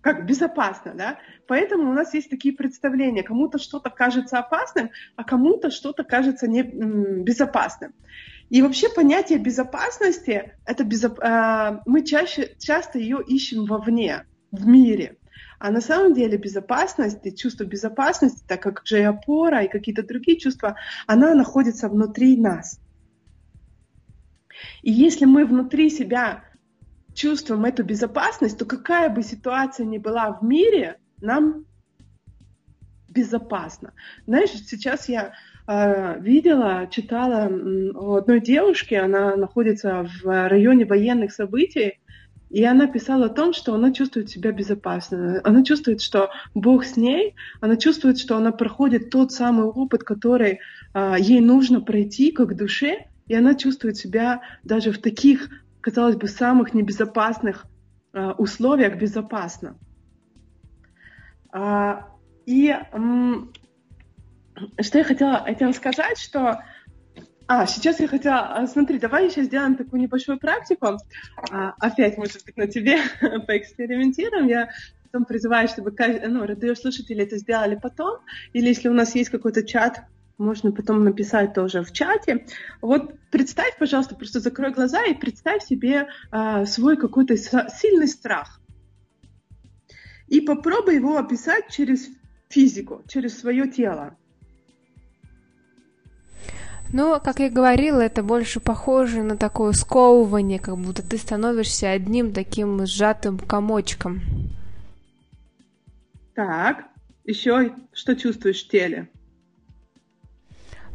[0.00, 1.18] как безопасно, да?
[1.46, 3.22] Поэтому у нас есть такие представления.
[3.22, 7.92] Кому-то что-то кажется опасным, а кому-то что-то кажется не, безопасным.
[8.48, 11.20] И вообще понятие безопасности, это безоп...
[11.22, 15.18] А, мы чаще, часто ее ищем вовне, в мире.
[15.58, 20.02] А на самом деле безопасность и чувство безопасности, так как же и опора, и какие-то
[20.02, 22.80] другие чувства, она находится внутри нас.
[24.82, 26.44] И если мы внутри себя
[27.14, 31.64] чувствуем эту безопасность, то какая бы ситуация ни была в мире, нам
[33.08, 33.92] безопасно.
[34.26, 35.32] Знаешь, сейчас я
[35.66, 37.50] э, видела, читала
[37.94, 41.98] о одной девушке, она находится в районе военных событий,
[42.50, 45.40] и она писала о том, что она чувствует себя безопасно.
[45.44, 50.58] Она чувствует, что Бог с ней, она чувствует, что она проходит тот самый опыт, который
[50.94, 55.48] э, ей нужно пройти как душе, и она чувствует себя даже в таких
[55.80, 57.66] казалось бы, самых небезопасных
[58.12, 59.76] э, условиях безопасно.
[61.52, 62.08] А,
[62.46, 62.74] и
[64.80, 66.62] что я хотела, хотела сказать, что
[67.52, 70.98] а, сейчас я хотела, а, смотри, давай сейчас сделаем такую небольшую практику.
[71.50, 72.98] А, опять, может быть, на тебе
[73.46, 74.46] поэкспериментируем.
[74.46, 74.70] Я
[75.02, 75.92] потом призываю, чтобы
[76.28, 78.20] ну, радиослушатели это сделали потом.
[78.52, 80.04] Или если у нас есть какой-то чат
[80.40, 82.46] можно потом написать тоже в чате.
[82.80, 88.60] Вот представь, пожалуйста, просто закрой глаза и представь себе а, свой какой-то сильный страх.
[90.26, 92.08] и попробуй его описать через
[92.48, 94.16] физику, через свое тело.
[96.92, 102.32] Ну, как я говорила, это больше похоже на такое сковывание, как будто ты становишься одним
[102.32, 104.20] таким сжатым комочком.
[106.34, 106.84] Так,
[107.24, 109.08] еще что чувствуешь в теле?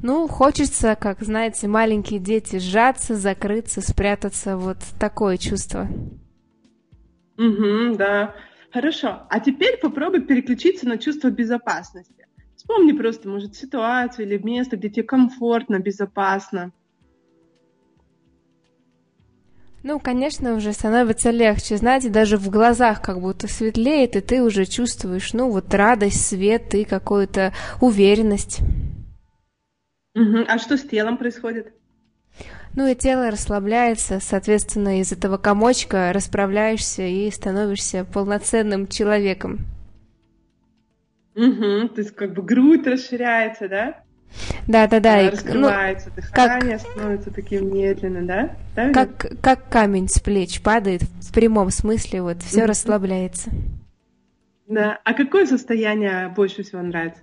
[0.02, 4.58] Ну, хочется, как знаете, маленькие дети, сжаться, закрыться, спрятаться.
[4.58, 5.88] Вот такое чувство.
[7.38, 8.36] Угу, да.
[8.72, 9.24] Хорошо.
[9.30, 12.28] А теперь попробуй переключиться на чувство безопасности.
[12.56, 16.72] Вспомни просто, может, ситуацию или место, где тебе комфортно, безопасно.
[19.84, 21.78] Ну, конечно, уже становится легче.
[21.78, 26.74] Знаете, даже в глазах как будто светлеет, и ты уже чувствуешь, ну, вот радость, свет
[26.74, 28.62] и какую-то уверенность.
[30.16, 30.46] Угу.
[30.48, 31.74] А что с телом происходит?
[32.74, 39.60] Ну и тело расслабляется, соответственно, из этого комочка расправляешься и становишься полноценным человеком.
[41.36, 44.02] Угу, то есть как бы грудь расширяется, да?
[44.68, 45.30] Да, да, да.
[45.30, 48.56] Раскрывается ну, дыхание, как, становится таким медленно, да?
[48.76, 53.52] да как, как камень с плеч падает в прямом смысле, вот все mm расслабляется.
[54.68, 55.00] Да.
[55.04, 57.22] А какое состояние больше всего нравится?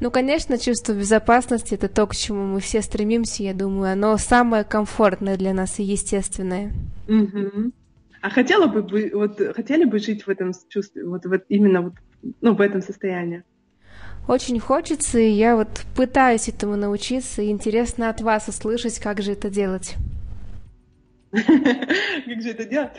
[0.00, 4.64] Ну, конечно, чувство безопасности это то, к чему мы все стремимся, я думаю, оно самое
[4.64, 6.72] комфортное для нас и естественное.
[7.08, 7.72] Угу.
[8.20, 11.94] А хотела бы вот хотели бы жить в этом чувстве, вот, вот именно вот,
[12.40, 13.42] ну, в этом состоянии?
[14.28, 19.32] Очень хочется, и я вот пытаюсь этому научиться, и интересно от вас услышать, как же
[19.32, 19.96] это делать.
[21.32, 22.92] Как же это делать?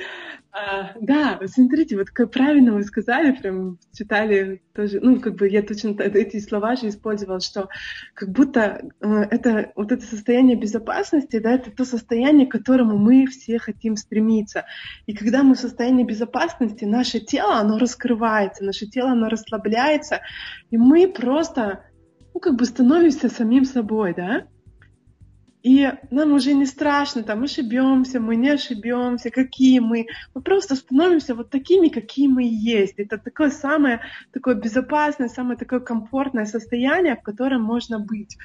[0.56, 5.64] А, да, смотрите, вот как правильно вы сказали, прям читали тоже, ну, как бы я
[5.64, 7.70] точно эти слова же использовала, что
[8.14, 13.26] как будто э, это вот это состояние безопасности, да, это то состояние, к которому мы
[13.26, 14.66] все хотим стремиться.
[15.08, 20.22] И когда мы в состоянии безопасности, наше тело, оно раскрывается, наше тело, оно расслабляется,
[20.70, 21.84] и мы просто,
[22.36, 24.46] ну, как бы становимся самим собой, да,
[25.64, 30.08] и нам уже не страшно, там, ошибемся, мы не ошибемся, какие мы.
[30.36, 32.96] Мы просто становимся вот такими, какие мы есть.
[32.98, 34.02] Это такое самое
[34.34, 38.38] такое безопасное, самое такое комфортное состояние, в котором можно быть.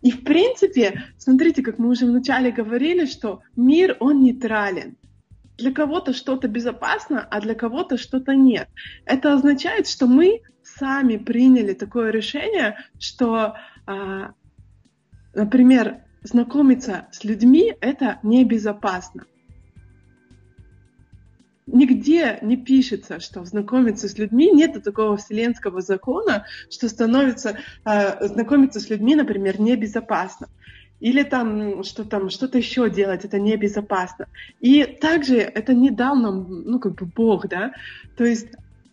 [0.00, 4.96] И в принципе, смотрите, как мы уже вначале говорили, что мир, он нейтрален.
[5.58, 8.68] Для кого-то что-то безопасно, а для кого-то что-то нет.
[9.04, 13.54] Это означает, что мы сами приняли такое решение, что,
[13.86, 14.32] а,
[15.34, 19.26] например, знакомиться с людьми это небезопасно.
[21.66, 28.80] Нигде не пишется, что знакомиться с людьми нет такого вселенского закона, что становится э, знакомиться
[28.80, 30.48] с людьми, например, небезопасно.
[31.00, 34.26] Или там что там что-то еще делать, это небезопасно.
[34.60, 37.72] И также это не дал нам, ну как бы Бог, да.
[38.16, 38.48] То есть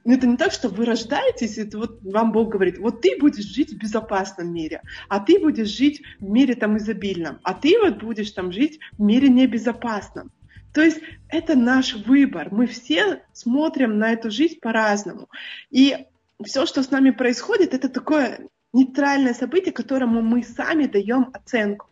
[0.05, 3.73] это не так, что вы рождаетесь, и вот вам Бог говорит, вот ты будешь жить
[3.73, 8.31] в безопасном мире, а ты будешь жить в мире там изобильном, а ты вот будешь
[8.31, 10.31] там жить в мире небезопасном.
[10.73, 12.47] То есть это наш выбор.
[12.51, 15.29] Мы все смотрим на эту жизнь по-разному.
[15.69, 16.07] И
[16.43, 21.87] все, что с нами происходит, это такое нейтральное событие, которому мы сами даем оценку.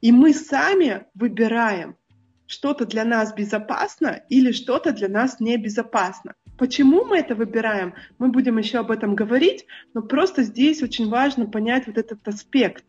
[0.00, 1.96] И мы сами выбираем,
[2.46, 6.34] что-то для нас безопасно или что-то для нас небезопасно.
[6.56, 11.46] Почему мы это выбираем, мы будем еще об этом говорить, но просто здесь очень важно
[11.46, 12.84] понять вот этот аспект,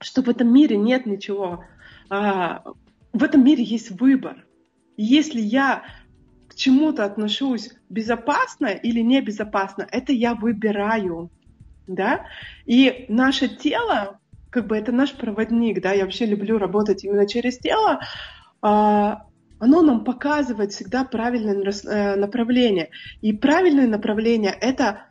[0.00, 1.64] что в этом мире нет ничего,
[2.08, 2.62] а,
[3.12, 4.44] в этом мире есть выбор.
[4.96, 5.84] Если я
[6.48, 11.30] к чему-то отношусь безопасно или небезопасно, это я выбираю,
[11.88, 12.26] да,
[12.66, 14.20] и наше тело,
[14.50, 18.00] как бы это наш проводник, да, я вообще люблю работать именно через тело,
[18.62, 19.25] а,
[19.58, 22.90] оно нам показывает всегда правильное э, направление.
[23.20, 25.06] И правильное направление— это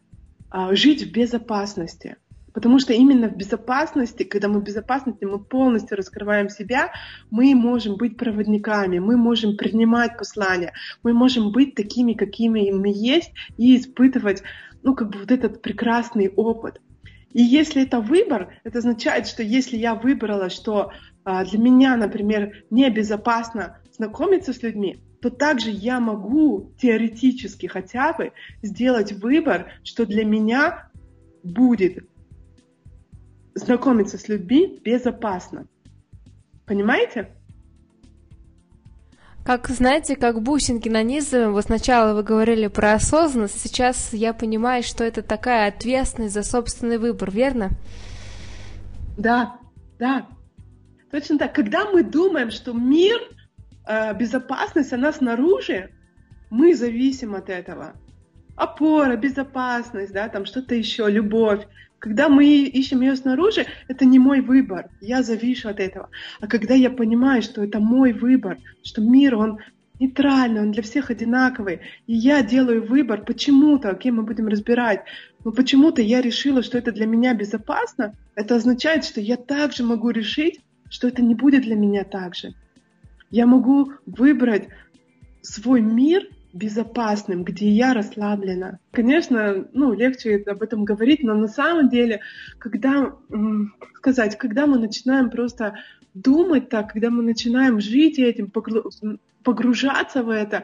[0.49, 2.17] а, жить в безопасности.
[2.53, 6.91] Потому что именно в безопасности, когда мы в безопасности, мы полностью раскрываем себя,
[7.29, 10.71] мы можем быть проводниками, мы можем принимать послания,
[11.03, 14.43] мы можем быть такими, какими мы есть, и испытывать,
[14.83, 16.79] ну, как бы вот этот прекрасный опыт.
[17.33, 20.93] И если это выбор, это означает, что если я выбрала, что
[21.25, 28.31] а, для меня, например, небезопасно знакомиться с людьми, то также я могу теоретически хотя бы
[28.61, 30.89] сделать выбор, что для меня
[31.43, 32.07] будет
[33.53, 35.67] знакомиться с людьми безопасно.
[36.65, 37.29] Понимаете?
[39.45, 45.03] Как, знаете, как бусинки нанизываем, вот сначала вы говорили про осознанность, сейчас я понимаю, что
[45.03, 47.69] это такая ответственность за собственный выбор, верно?
[49.17, 49.57] Да,
[49.99, 50.27] да,
[51.11, 51.53] точно так.
[51.53, 53.19] Когда мы думаем, что мир
[54.19, 55.89] безопасность, она снаружи,
[56.49, 57.93] мы зависим от этого.
[58.55, 61.65] опора, безопасность, да, там что-то еще, любовь.
[61.99, 66.09] Когда мы ищем ее снаружи, это не мой выбор, я завишу от этого.
[66.39, 69.59] А когда я понимаю, что это мой выбор, что мир, он
[69.99, 75.03] нейтральный, он для всех одинаковый, и я делаю выбор почему-то, окей, мы будем разбирать,
[75.43, 80.09] но почему-то я решила, что это для меня безопасно, это означает, что я также могу
[80.09, 82.53] решить, что это не будет для меня так же.
[83.31, 84.69] Я могу выбрать
[85.41, 88.79] свой мир безопасным, где я расслаблена.
[88.91, 92.21] Конечно, ну, легче об этом говорить, но на самом деле,
[92.59, 93.13] когда,
[93.95, 95.75] сказать, когда мы начинаем просто
[96.13, 98.51] думать так, когда мы начинаем жить этим,
[99.43, 100.63] погружаться в это,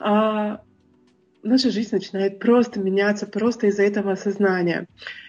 [0.00, 0.60] а,
[1.44, 4.88] наша жизнь начинает просто меняться, просто из-за этого осознания.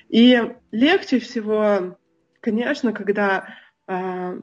[0.10, 1.98] И легче всего,
[2.42, 3.48] конечно, когда
[3.86, 4.40] а,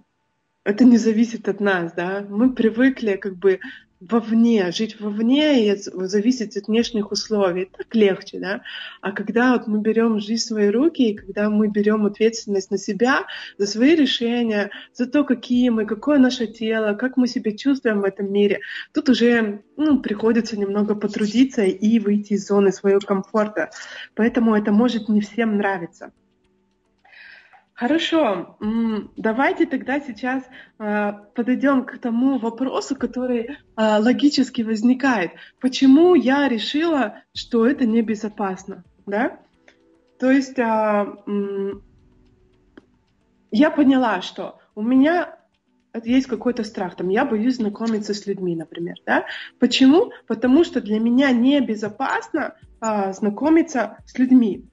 [0.65, 3.61] это не зависит от нас, да, мы привыкли как бы
[4.01, 7.71] вовне, жить вовне и зависеть от внешних условий.
[7.77, 8.63] Так легче, да?
[9.01, 12.79] А когда вот мы берем жизнь в свои руки, и когда мы берем ответственность на
[12.79, 13.25] себя
[13.59, 18.05] за свои решения, за то, какие мы, какое наше тело, как мы себя чувствуем в
[18.05, 18.61] этом мире,
[18.93, 23.71] тут уже ну, приходится немного потрудиться и выйти из зоны своего комфорта.
[24.15, 26.13] Поэтому это может не всем нравиться.
[27.75, 28.57] Хорошо,
[29.17, 30.45] давайте тогда сейчас
[30.79, 35.33] э, подойдем к тому вопросу, который э, логически возникает.
[35.61, 38.85] Почему я решила, что это небезопасно?
[39.07, 39.41] Да?
[40.19, 41.19] То есть а,
[43.51, 45.37] я поняла, что у меня
[46.03, 49.27] есть какой-то страх, там, я боюсь знакомиться с людьми, например, да?
[49.59, 50.13] Почему?
[50.27, 54.65] Потому что для меня небезопасно а, знакомиться с людьми.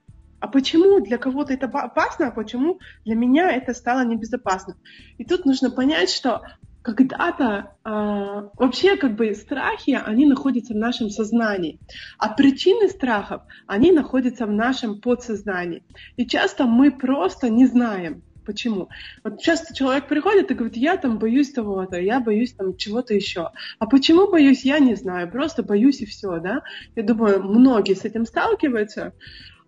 [0.42, 4.74] А почему для кого-то это опасно, а почему для меня это стало небезопасно?
[5.16, 6.42] И тут нужно понять, что
[6.82, 11.78] когда-то э, вообще как бы страхи, они находятся в нашем сознании,
[12.18, 15.84] а причины страхов, они находятся в нашем подсознании.
[16.16, 18.88] И часто мы просто не знаем, Почему?
[19.22, 23.50] Вот часто человек приходит и говорит, я там боюсь того-то, я боюсь там чего-то еще.
[23.78, 26.62] А почему боюсь, я не знаю, просто боюсь и все, да?
[26.96, 29.12] Я думаю, многие с этим сталкиваются.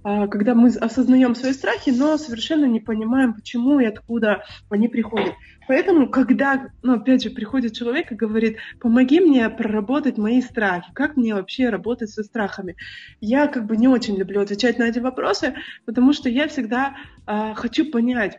[0.07, 5.33] А, когда мы осознаем свои страхи, но совершенно не понимаем, почему и откуда они приходят.
[5.67, 11.17] Поэтому, когда, ну, опять же, приходит человек и говорит, помоги мне проработать мои страхи, как
[11.17, 12.77] мне вообще работать со страхами,
[13.23, 15.55] я как бы не очень люблю отвечать на эти вопросы,
[15.87, 18.39] потому что я всегда э, хочу понять,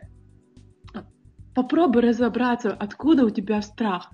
[1.52, 4.12] попробуй разобраться, откуда у тебя страх.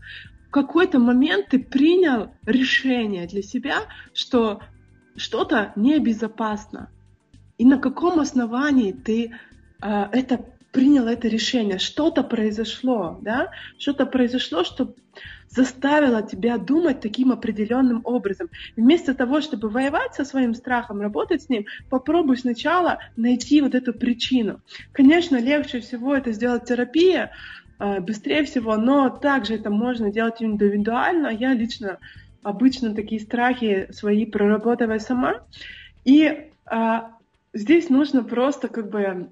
[0.48, 3.80] В какой-то момент ты принял решение для себя,
[4.14, 4.62] что
[5.16, 6.90] что-то небезопасно,
[7.58, 9.32] и на каком основании ты
[9.82, 14.94] э, это принял это решение, что-то произошло, да, что-то произошло, что
[15.54, 18.48] заставило тебя думать таким определенным образом.
[18.76, 23.92] вместо того, чтобы воевать со своим страхом, работать с ним, попробуй сначала найти вот эту
[23.92, 24.60] причину.
[24.92, 27.32] Конечно, легче всего это сделать терапия,
[27.78, 31.28] э, быстрее всего, но также это можно делать индивидуально.
[31.28, 31.98] Я лично
[32.42, 35.42] обычно такие страхи свои проработываю сама.
[36.04, 37.00] И э,
[37.54, 39.30] Здесь нужно просто как бы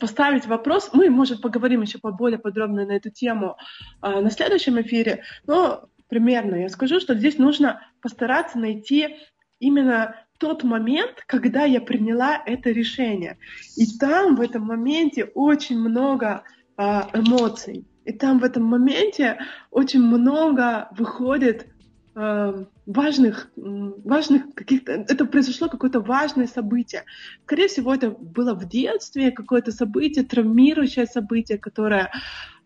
[0.00, 0.90] поставить вопрос.
[0.92, 3.56] Мы, может, поговорим еще более подробно на эту тему
[4.02, 9.16] э, на следующем эфире, но примерно я скажу, что здесь нужно постараться найти
[9.58, 13.38] именно тот момент, когда я приняла это решение.
[13.76, 16.44] И там в этом моменте очень много
[16.76, 17.86] э, эмоций.
[18.04, 19.38] И там в этом моменте
[19.70, 21.66] очень много выходит
[22.14, 27.04] важных, важных каких-то, это произошло какое-то важное событие.
[27.44, 32.10] Скорее всего, это было в детстве какое-то событие, травмирующее событие, которое,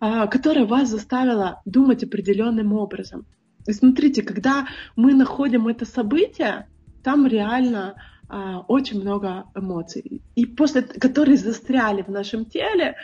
[0.00, 3.26] а, которое вас заставило думать определенным образом.
[3.66, 6.66] И смотрите, когда мы находим это событие,
[7.02, 7.94] там реально
[8.28, 12.96] а, очень много эмоций, и после, которые застряли в нашем теле,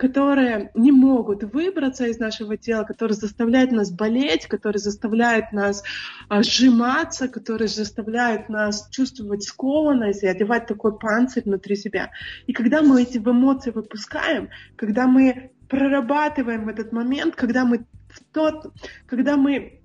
[0.00, 5.84] которые не могут выбраться из нашего тела, которые заставляют нас болеть, которые заставляют нас
[6.30, 12.12] а, сжиматься, которые заставляют нас чувствовать скованность и одевать такой панцирь внутри себя.
[12.46, 18.72] И когда мы эти эмоции выпускаем, когда мы прорабатываем этот момент, когда мы в тот,
[19.06, 19.82] когда мы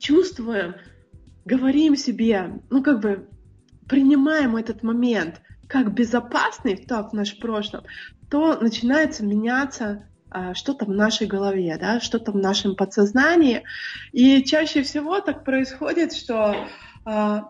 [0.00, 0.74] чувствуем,
[1.44, 3.28] говорим себе, ну как бы
[3.88, 7.84] принимаем этот момент как безопасный, так в нашем прошлом,
[8.30, 13.64] то начинается меняться а, что-то в нашей голове, да, что-то в нашем подсознании.
[14.12, 16.54] И чаще всего так происходит, что
[17.04, 17.48] а,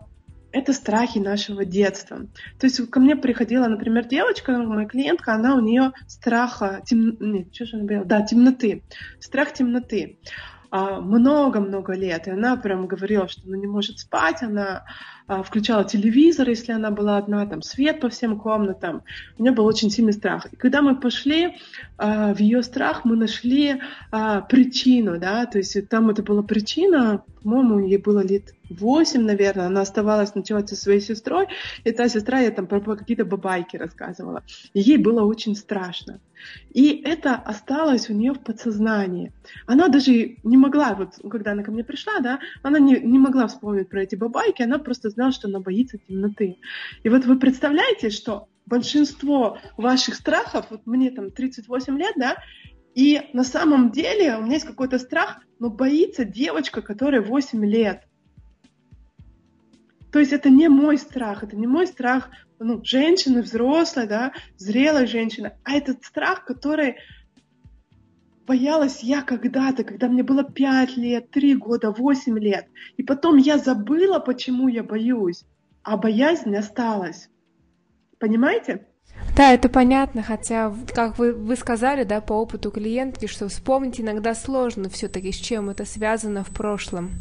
[0.51, 2.27] это страхи нашего детства.
[2.59, 7.17] То есть ко мне приходила, например, девочка, моя клиентка, она у нее страха, тем...
[7.19, 8.05] Нет, что же она говорила?
[8.05, 8.83] Да, темноты.
[9.19, 10.19] Страх темноты.
[10.71, 12.27] а, много-много лет.
[12.27, 14.85] И она прям говорила, что она не может спать, она
[15.43, 19.03] включала телевизор, если она была одна, там свет по всем комнатам.
[19.37, 20.47] У нее был очень сильный страх.
[20.51, 21.57] И когда мы пошли
[21.97, 23.81] а, в ее страх, мы нашли
[24.49, 29.81] причину, да, то есть там это была причина, по-моему, ей было лет 8, наверное, она
[29.81, 31.47] оставалась ночевать со своей сестрой,
[31.83, 34.43] и та сестра, я там про какие-то бабайки рассказывала.
[34.73, 36.19] И ей было очень страшно.
[36.71, 39.31] И это осталось у нее в подсознании.
[39.65, 43.47] Она даже не могла, вот когда она ко мне пришла, да, она не, не могла
[43.47, 46.59] вспомнить про эти бабайки, она просто знала, что она боится темноты.
[47.03, 52.37] И вот вы представляете, что большинство ваших страхов, вот мне там 38 лет, да,
[52.95, 58.03] и на самом деле у меня есть какой-то страх, но боится девочка, которая 8 лет.
[60.11, 65.05] То есть это не мой страх, это не мой страх ну, женщины, взрослой, да, зрелой
[65.05, 66.95] женщины, а этот страх, который
[68.49, 72.65] боялась я когда-то, когда мне было 5 лет, 3 года, 8 лет.
[72.97, 75.45] И потом я забыла, почему я боюсь,
[75.83, 77.29] а боязнь осталась.
[78.17, 78.87] Понимаете?
[79.37, 84.33] Да, это понятно, хотя, как вы, вы сказали, да, по опыту клиентки, что вспомнить иногда
[84.33, 87.11] сложно все-таки, с чем это связано в прошлом.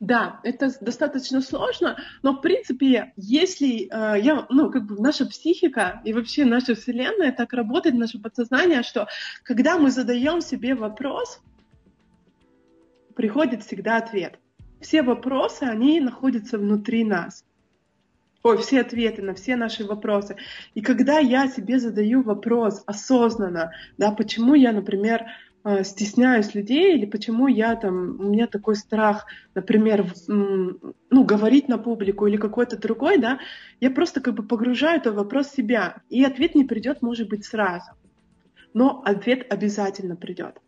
[0.00, 6.00] Да, это достаточно сложно, но в принципе, если э, я, ну, как бы наша психика
[6.06, 9.08] и вообще наша вселенная так работает, наше подсознание, что
[9.42, 11.42] когда мы задаем себе вопрос,
[13.14, 14.38] приходит всегда ответ.
[14.80, 17.44] Все вопросы, они находятся внутри нас.
[18.42, 20.36] Ой, все ответы на все наши вопросы.
[20.72, 25.26] И когда я себе задаю вопрос осознанно, да, почему я, например,
[25.82, 32.26] стесняюсь людей или почему я там, у меня такой страх, например, ну, говорить на публику
[32.26, 33.38] или какой-то другой, да,
[33.80, 37.44] я просто как бы погружаю этот вопрос в себя, и ответ не придет, может быть,
[37.44, 37.90] сразу,
[38.72, 40.58] но ответ обязательно придет.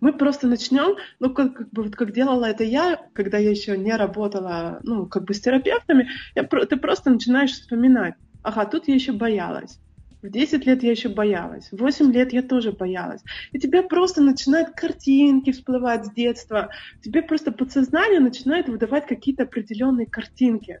[0.00, 3.76] Мы просто начнем, ну, как, как бы вот как делала это я, когда я еще
[3.76, 8.94] не работала, ну, как бы с терапевтами, я, ты просто начинаешь вспоминать, ага, тут я
[8.94, 9.80] еще боялась,
[10.22, 13.22] в 10 лет я еще боялась, в 8 лет я тоже боялась.
[13.52, 16.70] И тебе просто начинают картинки всплывать с детства.
[17.02, 20.80] Тебе просто подсознание начинает выдавать какие-то определенные картинки.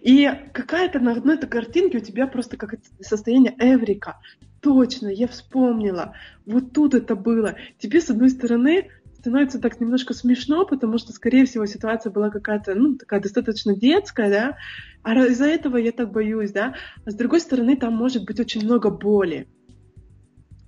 [0.00, 4.18] И какая-то на одной этой картинке у тебя просто как состояние эврика.
[4.60, 6.14] Точно, я вспомнила.
[6.46, 7.56] Вот тут это было.
[7.78, 8.90] Тебе, с одной стороны,
[9.24, 14.28] становится так немножко смешно, потому что, скорее всего, ситуация была какая-то, ну, такая достаточно детская,
[14.28, 14.56] да,
[15.02, 16.74] а из-за этого я так боюсь, да,
[17.06, 19.48] а с другой стороны, там может быть очень много боли.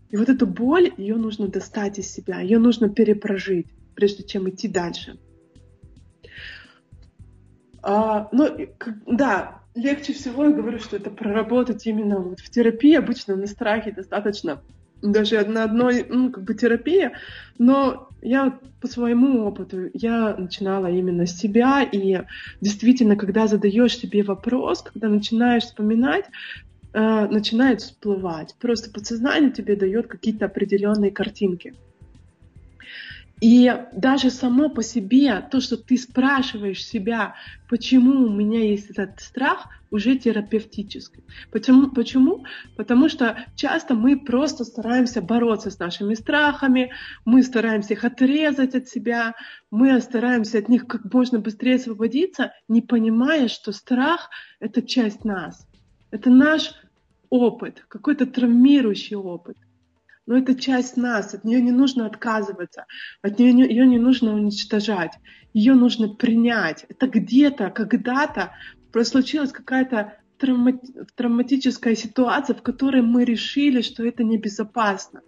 [0.09, 4.68] И вот эту боль, ее нужно достать из себя, ее нужно перепрожить, прежде чем идти
[4.68, 5.18] дальше.
[7.82, 8.48] А, ну,
[9.07, 12.94] да, легче всего я говорю, что это проработать именно вот в терапии.
[12.94, 14.62] Обычно на страхе достаточно
[15.03, 17.12] даже на одной, ну, как бы терапия,
[17.59, 22.22] но я по своему опыту, я начинала именно с себя, и
[22.61, 26.24] действительно, когда задаешь себе вопрос, когда начинаешь вспоминать,
[26.92, 28.55] э, начинает всплывать.
[28.59, 31.74] Просто подсознание тебе дает какие-то определенные картинки.
[33.41, 37.34] И даже само по себе, то, что ты спрашиваешь себя,
[37.68, 41.22] почему у меня есть этот страх, уже терапевтический.
[41.53, 41.91] Почему?
[41.91, 42.45] Почему?
[42.76, 46.93] Потому что часто мы просто стараемся бороться с нашими страхами,
[47.24, 49.34] мы стараемся их отрезать от себя,
[49.70, 54.30] мы стараемся от них как можно быстрее освободиться, не понимая, что страх—
[54.61, 55.68] это часть нас.
[56.11, 56.72] Это наш
[57.28, 59.57] опыт, какой-то травмирующий опыт
[60.26, 62.86] но это часть нас, от нее не нужно отказываться,
[63.22, 65.12] от нее не, ее не нужно уничтожать,
[65.54, 66.84] ее нужно принять.
[66.88, 68.52] Это где-то, когда-то
[69.04, 70.80] случилась какая-то травма,
[71.14, 75.20] травматическая ситуация, в которой мы решили, что это небезопасно.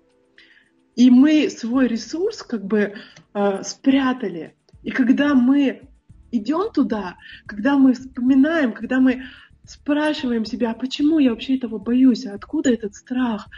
[0.96, 2.94] И мы свой ресурс как бы
[3.34, 4.56] э, спрятали.
[4.82, 5.88] И когда мы
[6.32, 9.24] идем туда, когда мы вспоминаем, когда мы
[9.64, 13.48] спрашиваем себя, а почему я вообще этого боюсь, откуда этот страх,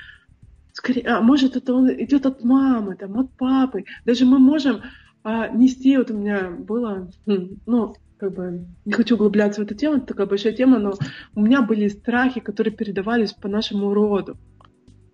[0.81, 3.85] скорее, а может это он идет от мамы, там, от папы.
[4.07, 4.81] Даже мы можем
[5.22, 9.74] а, нести, вот у меня было, хм, ну, как бы не хочу углубляться в эту
[9.74, 10.95] тему, это такая большая тема, но
[11.35, 14.39] у меня были страхи, которые передавались по нашему роду.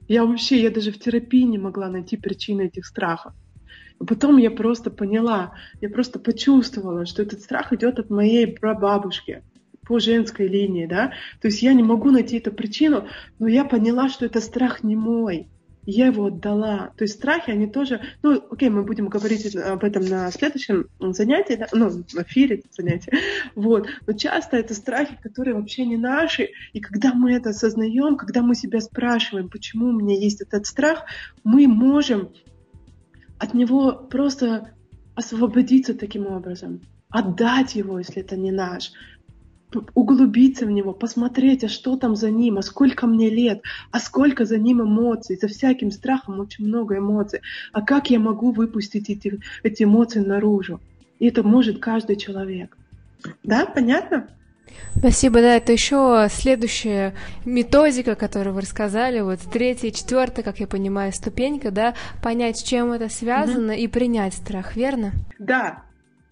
[0.08, 3.32] Я вообще, я даже в терапии не могла найти причины этих страхов.
[3.98, 9.42] Потом я просто поняла, я просто почувствовала, что этот страх идет от моей прабабушки
[9.84, 11.12] по женской линии, да.
[11.40, 13.08] То есть я не могу найти эту причину,
[13.40, 15.48] но я поняла, что это страх не мой.
[15.87, 16.93] Я его отдала.
[16.97, 18.01] То есть страхи, они тоже...
[18.22, 21.68] Ну, окей, мы будем говорить об этом на следующем занятии, да?
[21.72, 23.12] ну, в эфире занятия.
[23.55, 23.87] Вот.
[24.07, 26.51] Но часто это страхи, которые вообще не наши.
[26.72, 31.05] И когда мы это осознаем, когда мы себя спрашиваем, почему у меня есть этот страх,
[31.45, 32.32] мы можем
[33.39, 34.72] от него просто
[35.14, 38.93] освободиться таким образом, отдать его, если это не наш,
[39.94, 44.44] углубиться в него, посмотреть, а что там за ним, а сколько мне лет, а сколько
[44.44, 45.38] за ним эмоций.
[45.40, 47.40] За всяким страхом очень много эмоций.
[47.72, 50.80] А как я могу выпустить эти, эти эмоции наружу?
[51.18, 52.76] И это может каждый человек.
[53.42, 54.28] Да, понятно?
[54.96, 57.14] Спасибо, да, это еще следующая
[57.44, 62.92] методика, которую вы рассказали, вот третья, четвертая, как я понимаю, ступенька, да, понять, с чем
[62.92, 63.80] это связано угу.
[63.80, 65.12] и принять страх, верно?
[65.38, 65.84] Да,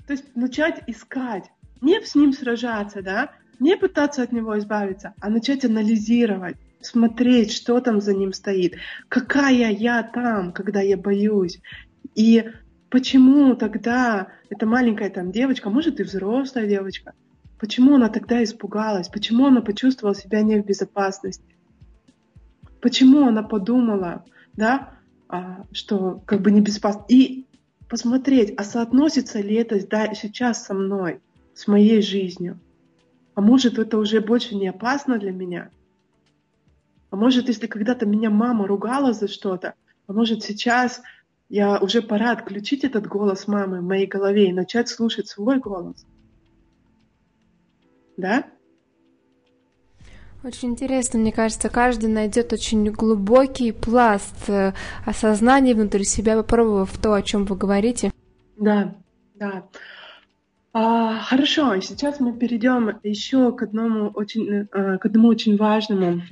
[0.07, 1.45] то есть начать искать,
[1.85, 3.30] не с ним сражаться, да,
[3.61, 8.74] не пытаться от него избавиться, а начать анализировать, смотреть, что там за ним стоит,
[9.09, 11.61] какая я там, когда я боюсь,
[12.14, 12.51] и
[12.91, 17.12] почему тогда эта маленькая там девочка, может и взрослая девочка,
[17.59, 21.57] почему она тогда испугалась, почему она почувствовала себя не в безопасности,
[22.80, 24.24] почему она подумала,
[24.55, 24.95] да,
[25.28, 27.47] а, что как бы не безопасно, и
[27.89, 31.20] посмотреть, а соотносится ли это да, сейчас со мной,
[31.55, 32.59] с моей жизнью.
[33.35, 35.71] А может, это уже больше не опасно для меня?
[37.11, 39.75] А может, если когда-то меня мама ругала за что-то,
[40.07, 41.03] а может, сейчас
[41.49, 46.05] я уже пора отключить этот голос мамы в моей голове и начать слушать свой голос?
[48.17, 48.45] Да?
[50.45, 54.75] Очень интересно, мне кажется, каждый найдет очень глубокий пласт э,
[55.07, 58.13] осознания внутри себя, попробовав то, о чем вы говорите.
[58.59, 58.95] Да,
[59.35, 59.67] да.
[60.77, 66.22] А, хорошо, сейчас мы перейдем еще к одному очень, э, к одному очень важному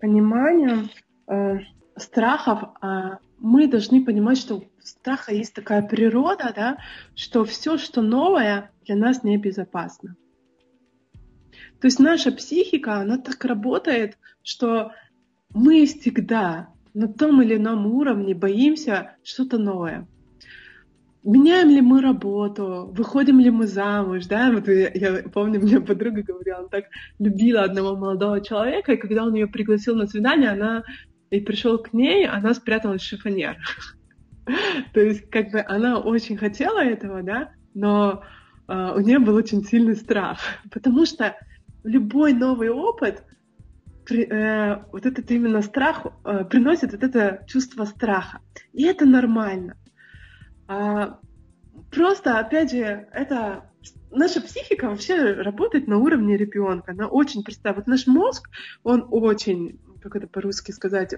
[0.00, 0.90] пониманию
[1.26, 1.60] э,
[1.96, 2.74] страхов.
[2.82, 6.76] А мы должны понимать, что у страха есть такая природа, да,
[7.14, 10.14] что все, что новое, для нас небезопасно.
[11.80, 14.92] То есть наша психика, она так работает, что
[15.54, 20.06] мы всегда на том или ином уровне боимся что-то новое
[21.24, 26.22] меняем ли мы работу, выходим ли мы замуж, да, вот я, я помню, мне подруга
[26.22, 26.84] говорила, она так
[27.18, 30.84] любила одного молодого человека, и когда он ее пригласил на свидание, она
[31.30, 33.56] и пришел к ней, она спряталась в шифонер.
[34.92, 38.22] То есть, как бы она очень хотела этого, да, но
[38.68, 40.38] uh, у нее был очень сильный страх,
[40.70, 41.34] потому что
[41.82, 43.24] любой новый опыт,
[44.06, 48.40] при, э, вот этот именно страх э, приносит вот это чувство страха,
[48.74, 49.78] и это нормально.
[50.66, 51.18] А,
[51.90, 53.70] просто, опять же, это
[54.10, 56.92] наша психика вообще работает на уровне ребенка.
[56.92, 57.74] Она очень простая.
[57.74, 58.48] Вот наш мозг,
[58.82, 61.14] он очень, как это по-русски сказать,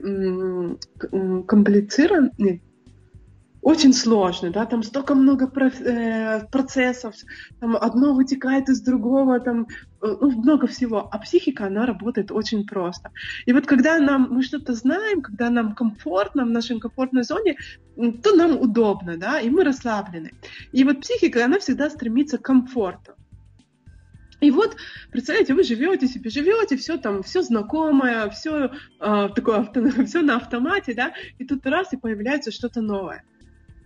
[1.46, 2.60] комплицирован, нет,
[3.66, 7.14] очень сложно, да, там столько много э, процессов,
[7.58, 9.66] там одно вытекает из другого, там
[10.02, 13.10] э, ну, много всего, а психика, она работает очень просто.
[13.44, 17.56] И вот когда нам, мы что-то знаем, когда нам комфортно в нашей комфортной зоне,
[18.22, 20.30] то нам удобно, да, и мы расслаблены.
[20.70, 23.14] И вот психика, она всегда стремится к комфорту.
[24.40, 24.76] И вот,
[25.10, 29.68] представляете, вы живете себе, живете, все там, все знакомое, все э, такое,
[30.06, 33.24] все на автомате, да, и тут раз и появляется что-то новое.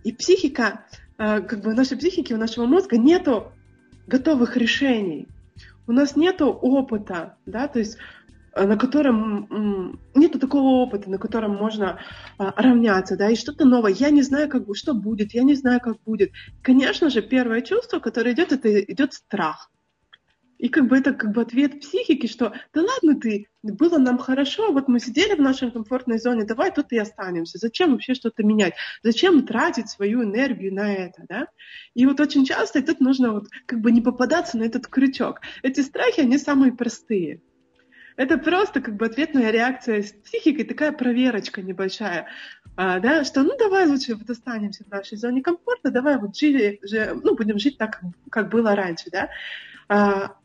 [0.03, 0.85] И психика,
[1.17, 3.51] э, как бы в нашей психике, у нашего мозга нету
[4.07, 5.27] готовых решений.
[5.87, 7.97] У нас нету опыта, да, то есть
[8.55, 11.99] э, на котором нету такого опыта, на котором можно
[12.37, 13.91] а, равняться, да, и что-то новое.
[13.91, 16.31] Я не знаю, как, что будет, я не знаю, как будет.
[16.61, 19.71] Конечно же, первое чувство, которое идет, это идет страх.
[20.61, 24.71] И как бы это как бы ответ психики, что да ладно ты, было нам хорошо,
[24.71, 27.57] вот мы сидели в нашей комфортной зоне, давай тут и останемся.
[27.57, 28.75] Зачем вообще что-то менять?
[29.01, 31.47] Зачем тратить свою энергию на это, да?
[31.95, 35.41] И вот очень часто тут нужно вот как бы не попадаться на этот крючок.
[35.63, 37.41] Эти страхи, они самые простые.
[38.15, 42.27] Это просто как бы ответная реакция с психикой, такая проверочка небольшая,
[42.75, 46.79] а, да, что ну давай лучше вот останемся в нашей зоне комфорта, давай вот жили,
[46.83, 47.99] же, ну будем жить так,
[48.29, 49.29] как было раньше, да.
[49.87, 50.35] А,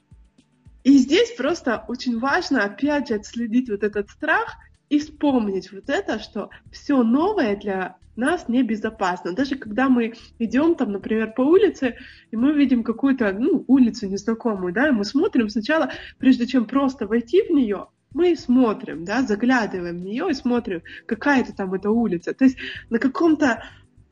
[0.86, 4.54] и здесь просто очень важно, опять же, отследить вот этот страх
[4.88, 9.32] и вспомнить вот это, что все новое для нас небезопасно.
[9.32, 11.96] Даже когда мы идем там, например, по улице,
[12.30, 17.08] и мы видим какую-то ну, улицу незнакомую, да, и мы смотрим сначала, прежде чем просто
[17.08, 21.90] войти в нее, мы смотрим, да, заглядываем в нее и смотрим, какая это там эта
[21.90, 22.32] улица.
[22.32, 22.58] То есть
[22.90, 23.64] на каком-то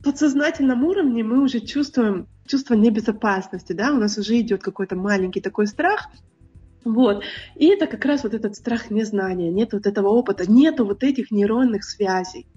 [0.03, 5.67] подсознательном уровне мы уже чувствуем чувство небезопасности, да, у нас уже идет какой-то маленький такой
[5.67, 6.09] страх,
[6.85, 7.23] вот.
[7.55, 11.31] И это как раз вот этот страх незнания, нет вот этого опыта, нету вот этих
[11.31, 12.47] нейронных связей.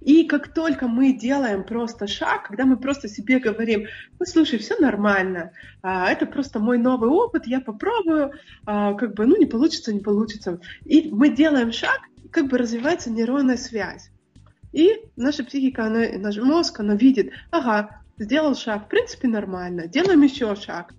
[0.00, 3.86] И как только мы делаем просто шаг, когда мы просто себе говорим,
[4.18, 5.52] ну слушай, все нормально,
[5.82, 8.32] а, это просто мой новый опыт, я попробую,
[8.64, 10.60] а, как бы, ну не получится, не получится.
[10.84, 12.00] И мы делаем шаг,
[12.30, 14.10] как бы развивается нейронная связь.
[14.72, 20.22] И наша психика, она, наш мозг, она видит, ага, сделал шаг, в принципе нормально, делаем
[20.22, 20.94] еще шаг.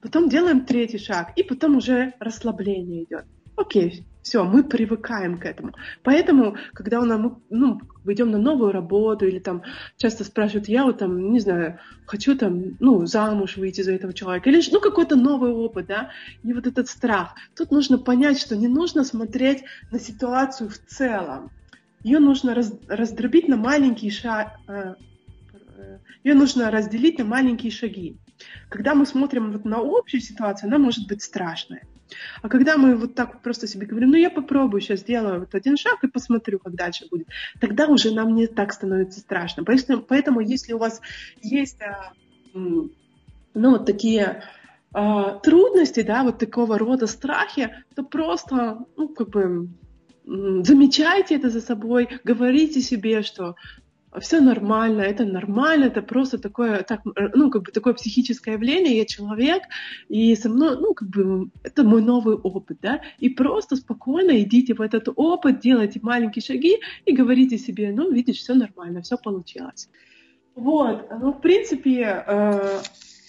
[0.00, 3.24] Потом делаем третий шаг, и потом уже расслабление идет.
[3.56, 5.72] Окей, все, мы привыкаем к этому.
[6.04, 7.20] Поэтому, когда у нас,
[7.50, 9.62] ну, идем на новую работу или там
[9.96, 14.50] часто спрашивают, я вот там, не знаю, хочу там, ну, замуж выйти за этого человека
[14.50, 16.10] или, ну, какой-то новый опыт, да,
[16.44, 17.34] и вот этот страх.
[17.56, 21.50] Тут нужно понять, что не нужно смотреть на ситуацию в целом.
[22.04, 24.94] Ее нужно раз, раздробить на маленькие шаги, э,
[25.78, 28.18] э, ее нужно разделить на маленькие шаги.
[28.68, 31.82] Когда мы смотрим вот на общую ситуацию, она может быть страшная.
[32.42, 35.76] А когда мы вот так просто себе говорим, ну я попробую, сейчас сделаю вот один
[35.76, 37.28] шаг и посмотрю, как дальше будет,
[37.60, 39.64] тогда уже нам не так становится страшно.
[39.64, 41.00] Поэтому, поэтому если у вас
[41.42, 42.12] есть а,
[42.54, 42.90] ну,
[43.70, 44.42] вот такие
[44.92, 49.68] а, трудности, да, вот такого рода страхи, то просто, ну, как бы
[50.24, 53.56] замечайте это за собой, говорите себе, что
[54.20, 57.00] все нормально, это нормально, это просто такое, так,
[57.34, 59.62] ну, как бы такое психическое явление, я человек,
[60.08, 64.74] и со мной, ну, как бы, это мой новый опыт, да, и просто спокойно идите
[64.74, 69.88] в этот опыт, делайте маленькие шаги и говорите себе, ну, видишь, все нормально, все получилось.
[70.54, 72.80] Вот, ну, в принципе, э,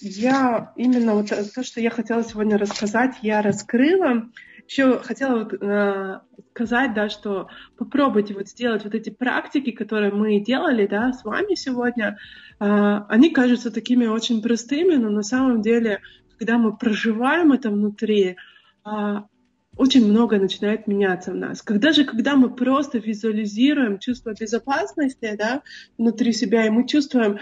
[0.02, 4.30] я именно вот то, что я хотела сегодня рассказать, я раскрыла.
[4.70, 6.20] Еще хотела э,
[6.52, 11.56] сказать, да, что попробуйте вот сделать вот эти практики, которые мы делали, да, с вами
[11.56, 12.20] сегодня.
[12.60, 16.02] Э, они кажутся такими очень простыми, но на самом деле,
[16.38, 18.38] когда мы проживаем это внутри,
[18.86, 19.22] э,
[19.76, 21.64] очень много начинает меняться в нас.
[21.64, 25.64] Когда же, когда мы просто визуализируем чувство безопасности, да,
[25.98, 27.40] внутри себя, и мы чувствуем,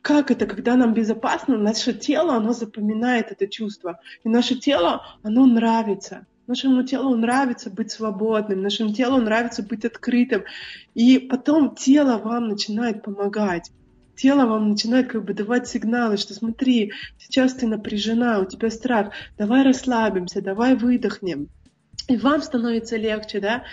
[0.00, 3.98] как это, когда нам безопасно, наше тело, оно запоминает это чувство.
[4.22, 6.24] И наше тело, оно нравится.
[6.46, 10.44] Нашему телу нравится быть свободным, нашему телу нравится быть открытым.
[10.94, 13.70] И потом тело вам начинает помогать.
[14.16, 19.12] Тело вам начинает как бы давать сигналы, что смотри, сейчас ты напряжена, у тебя страх,
[19.38, 21.48] давай расслабимся, давай выдохнем
[22.12, 23.64] и вам становится легче, да,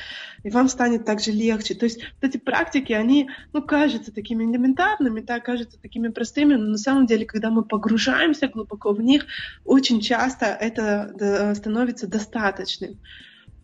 [0.43, 1.75] и вам станет также легче.
[1.75, 6.67] То есть вот эти практики, они, ну, кажутся такими элементарными, да, кажутся такими простыми, но
[6.67, 9.25] на самом деле, когда мы погружаемся глубоко в них,
[9.65, 12.99] очень часто это становится достаточным.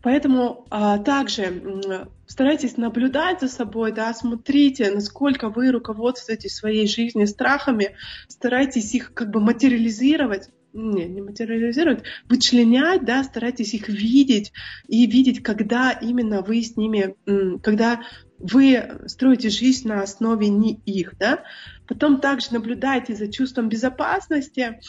[0.02, 7.96] Поэтому а, также старайтесь наблюдать за собой, да, смотрите, насколько вы руководствуетесь своей жизнью страхами,
[8.28, 14.52] старайтесь их как бы материализировать, не, не материализировать, вычленять, да, старайтесь их видеть
[14.86, 17.16] и видеть, когда именно вы с ними,
[17.62, 18.02] когда
[18.38, 21.42] вы строите жизнь на основе не их, да.
[21.88, 24.80] Потом также наблюдайте за чувством безопасности,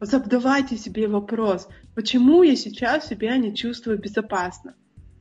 [0.00, 4.74] задавайте себе вопрос, почему я сейчас себя не чувствую безопасно.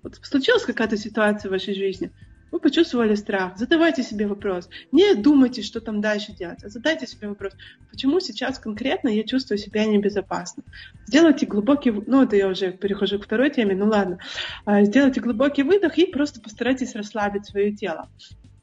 [0.03, 2.11] Вот случилась какая-то ситуация в вашей жизни,
[2.53, 4.69] вы почувствовали страх, задавайте себе вопрос.
[4.91, 7.53] Не думайте, что там дальше делать, а задайте себе вопрос,
[7.89, 10.61] почему сейчас конкретно я чувствую себя небезопасно.
[11.07, 14.19] Сделайте глубокий, ну это я уже перехожу к второй теме, ну ладно.
[14.65, 18.07] А, сделайте глубокий выдох и просто постарайтесь расслабить свое тело.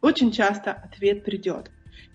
[0.00, 1.72] Очень часто ответ придет.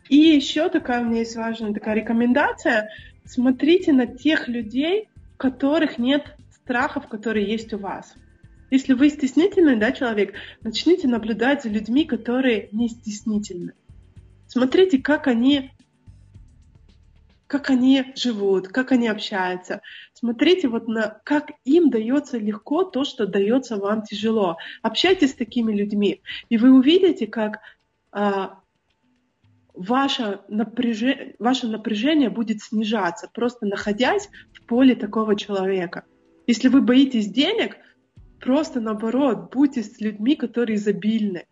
[0.08, 2.90] И еще такая у меня есть важная такая рекомендация.
[3.26, 8.16] Смотрите на тех людей, у которых нет страхов, которые есть у вас.
[8.72, 13.74] Если вы стеснительный да, человек, начните наблюдать за людьми, которые не стеснительны.
[14.48, 15.72] Смотрите, как они
[17.48, 19.82] как они живут, как они общаются.
[20.14, 24.58] Смотрите вот на как им дается легко то, что дается вам тяжело.
[24.82, 27.60] Общайтесь с такими людьми, и вы увидите, как
[28.12, 28.60] а,
[29.76, 36.06] ваше, напряжение, ваше напряжение будет снижаться, просто находясь в поле такого человека.
[36.48, 37.78] Если вы боитесь денег,
[38.40, 41.46] Просто наоборот, будьте с людьми, которые изобильны.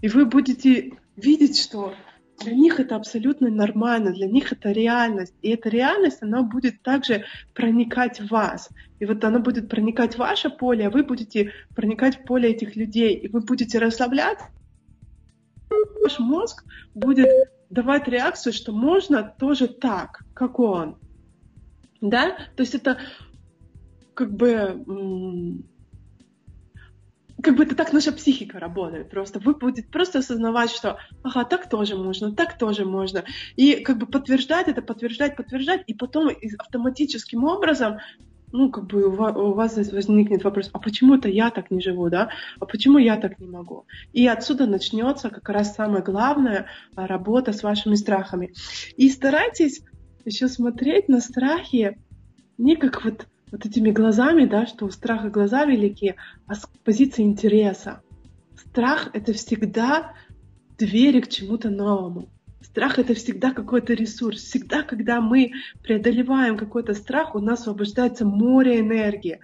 [0.00, 1.94] И вы будете видеть, что
[2.40, 5.34] для них это абсолютно нормально, для них это реальность.
[5.42, 7.24] И эта реальность, она будет также
[7.54, 8.70] проникать в вас.
[8.98, 12.76] И вот она будет проникать в ваше поле, а вы будете проникать в поле этих
[12.76, 13.14] людей.
[13.14, 14.46] И вы будете расслабляться.
[16.02, 16.64] Ваш мозг
[16.94, 17.28] будет
[17.68, 20.96] давать реакцию, что можно тоже так, как он.
[22.00, 22.36] Да?
[22.56, 22.98] То есть это
[24.20, 25.64] как бы
[27.42, 29.38] как бы это так наша психика работает просто.
[29.38, 33.24] Вы будете просто осознавать, что ага, так тоже можно, так тоже можно.
[33.56, 37.96] И как бы подтверждать это, подтверждать, подтверждать, и потом автоматическим образом
[38.52, 42.28] ну, как бы у вас возникнет вопрос, а почему это я так не живу, да?
[42.58, 43.86] А почему я так не могу?
[44.12, 48.52] И отсюда начнется как раз самое главное а, работа с вашими страхами.
[48.96, 49.82] И старайтесь
[50.26, 51.96] еще смотреть на страхи
[52.60, 57.22] не как вот, вот этими глазами, да, что у страха глаза велики, а с позиции
[57.22, 58.02] интереса.
[58.56, 60.14] Страх— это всегда
[60.78, 62.28] двери к чему-то новому.
[62.62, 64.42] Страх— это всегда какой-то ресурс.
[64.42, 69.40] Всегда, когда мы преодолеваем какой-то страх, у нас освобождается море энергии.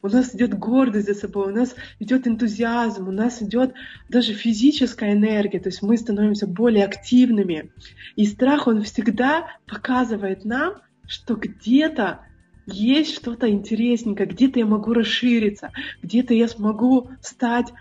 [0.00, 3.74] У нас идет гордость за собой, у нас идет энтузиазм, у нас идет
[4.08, 7.70] даже физическая энергия, то есть мы становимся более активными.
[8.16, 10.74] И страх, он всегда показывает нам,
[11.06, 12.20] что где-то
[12.66, 17.72] есть что-то интересненькое, где-то я могу расшириться, где-то я смогу стать,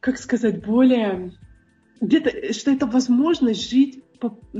[0.00, 1.32] как сказать, более
[2.00, 4.02] где-то, что это возможность жить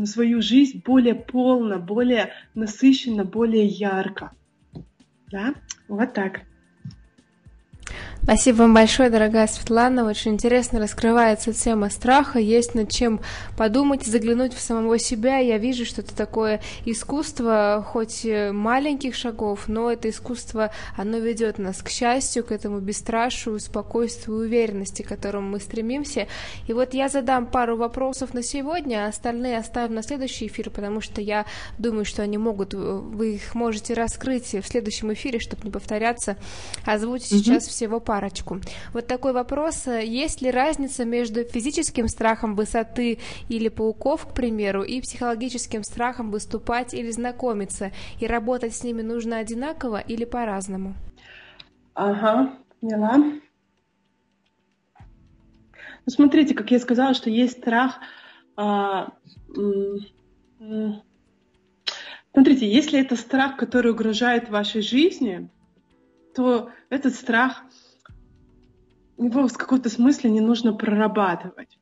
[0.04, 4.32] свою жизнь более полно, более насыщенно, более ярко.
[5.30, 5.54] Да,
[5.88, 6.42] вот так.
[8.22, 10.04] Спасибо вам большое, дорогая Светлана.
[10.04, 12.38] Очень интересно раскрывается тема страха.
[12.38, 13.20] Есть над чем
[13.56, 15.38] подумать, заглянуть в самого себя.
[15.38, 21.82] Я вижу, что это такое искусство, хоть маленьких шагов, но это искусство, оно ведет нас
[21.82, 26.28] к счастью, к этому бесстрашию, спокойствию, уверенности, к которому мы стремимся.
[26.68, 31.00] И вот я задам пару вопросов на сегодня, а остальные оставим на следующий эфир, потому
[31.00, 31.46] что я
[31.78, 36.36] думаю, что они могут, вы их можете раскрыть в следующем эфире, чтобы не повторяться.
[36.84, 37.38] Озвучить mm-hmm.
[37.38, 38.60] сейчас всего парочку.
[38.92, 39.86] Вот такой вопрос.
[39.86, 46.92] Есть ли разница между физическим страхом высоты или пауков, к примеру, и психологическим страхом выступать
[46.92, 47.92] или знакомиться?
[48.18, 50.94] И работать с ними нужно одинаково или по-разному?
[51.94, 53.16] Ага, поняла.
[53.16, 53.40] Ну,
[56.08, 58.00] смотрите, как я сказала, что есть страх.
[58.56, 59.12] А,
[62.34, 65.48] смотрите, если это страх, который угрожает вашей жизни,
[66.34, 67.62] то этот страх
[69.24, 71.78] его в каком-то смысле не нужно прорабатывать.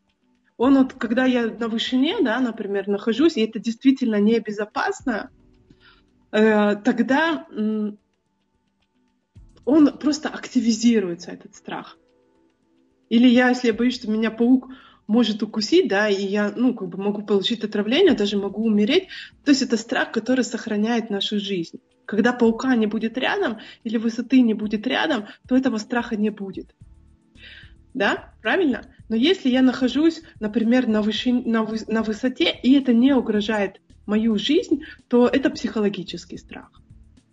[0.57, 5.31] Он вот, когда я на вышине, да, например, нахожусь, и это действительно небезопасно,
[6.33, 7.93] э, тогда э,
[9.65, 11.97] он просто активизируется, этот страх.
[13.09, 14.69] Или я, если я боюсь, что меня паук
[15.07, 19.09] может укусить, да, и я, ну, как бы могу получить отравление, даже могу умереть.
[19.45, 21.81] То есть это страх, который сохраняет нашу жизнь.
[22.05, 26.75] Когда паука не будет рядом или высоты не будет рядом, то этого страха не будет
[27.99, 28.83] да, правильно?
[29.09, 33.81] Но если я нахожусь, например, на, вышине, на, вы, на высоте, и это не угрожает
[34.07, 36.71] мою жизнь, то это психологический страх.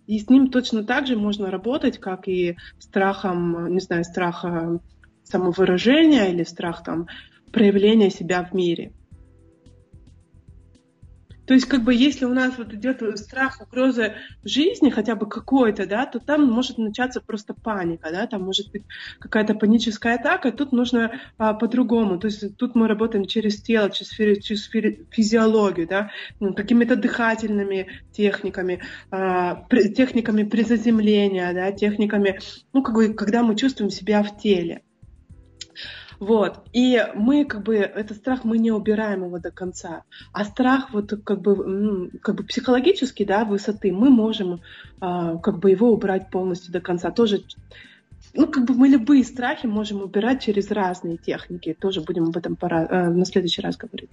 [0.08, 4.80] И с ним точно так же можно работать, как и страхом, не знаю, страха
[5.24, 7.08] самовыражения или страх там
[7.52, 8.92] проявления себя в мире.
[11.46, 15.86] То есть, как бы, если у нас вот идет страх, угроза жизни, хотя бы какой-то,
[15.86, 18.84] да, то там может начаться просто паника, да, там может быть
[19.20, 22.20] какая-то паническая атака, тут нужно а, по-другому.
[22.20, 24.70] То есть тут мы работаем через тело, через, через
[25.12, 28.82] физиологию, да, какими-то дыхательными техниками,
[29.12, 29.66] а,
[29.96, 32.40] техниками призаземления, да, техниками,
[32.74, 34.85] ну, как бы, когда мы чувствуем себя в теле.
[36.20, 36.60] Вот.
[36.74, 40.04] И мы как бы, этот страх, мы не убираем его до конца.
[40.32, 44.62] А страх вот как бы, как бы психологический, да, высоты, мы можем
[45.02, 47.12] а, как бы его убрать полностью до конца.
[47.12, 47.44] Тоже
[48.34, 51.76] ну, как бы мы любые страхи можем убирать через разные техники.
[51.80, 54.10] Тоже будем об этом пора, э, на следующий раз говорить.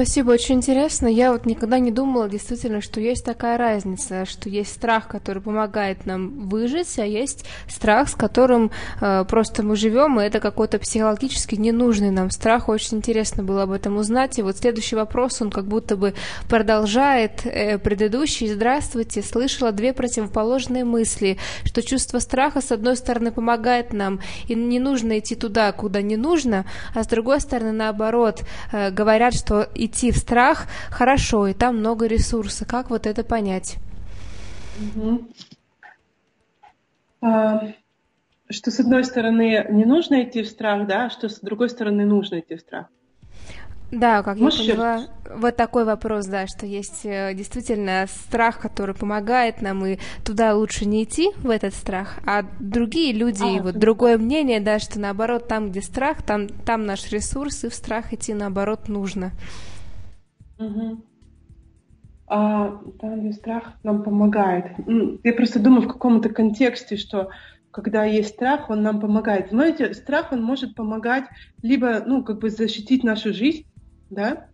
[0.00, 1.08] Спасибо, очень интересно.
[1.08, 6.06] Я вот никогда не думала действительно, что есть такая разница, что есть страх, который помогает
[6.06, 8.70] нам выжить, а есть страх, с которым
[9.02, 12.70] э, просто мы живем, и это какой-то психологически ненужный нам страх.
[12.70, 14.38] Очень интересно было об этом узнать.
[14.38, 16.14] И вот следующий вопрос, он как будто бы
[16.48, 18.48] продолжает э, предыдущий.
[18.48, 24.78] Здравствуйте, слышала две противоположные мысли, что чувство страха, с одной стороны, помогает нам, и не
[24.78, 26.64] нужно идти туда, куда не нужно,
[26.94, 32.06] а с другой стороны, наоборот, э, говорят, что идти в страх хорошо, и там много
[32.06, 32.64] ресурса.
[32.64, 33.76] Как вот это понять?
[34.96, 35.28] Угу.
[37.22, 37.72] А,
[38.48, 42.04] что с одной стороны не нужно идти в страх, да, а что с другой стороны
[42.04, 42.86] нужно идти в страх.
[43.90, 48.94] Да, как Можешь я поняла, вот такой вопрос, да, что есть э, действительно страх, который
[48.94, 53.78] помогает нам, и туда лучше не идти, в этот страх, а другие люди, а, вот
[53.78, 58.12] другое мнение, да, что наоборот, там, где страх, там, там наш ресурс, и в страх
[58.12, 59.32] идти, наоборот, нужно.
[60.58, 61.04] Угу.
[62.28, 64.66] А там, где страх нам помогает.
[65.24, 67.30] Я просто думаю в каком-то контексте, что
[67.72, 69.50] когда есть страх, он нам помогает.
[69.50, 71.24] Знаете, страх, он может помогать
[71.62, 73.64] либо, ну, как бы защитить нашу жизнь,
[74.10, 74.48] да,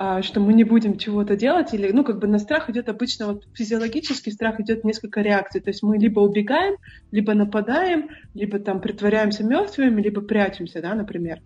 [0.00, 3.26] а, что мы не будем чего-то делать, или, ну, как бы на страх идет обычно,
[3.26, 6.76] вот физиологический страх идет несколько реакций, то есть мы либо убегаем,
[7.10, 11.42] либо нападаем, либо там притворяемся мертвыми, либо прячемся, да, например.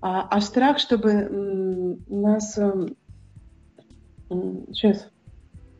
[0.00, 2.58] А, а страх, чтобы нас...
[4.28, 5.10] Сейчас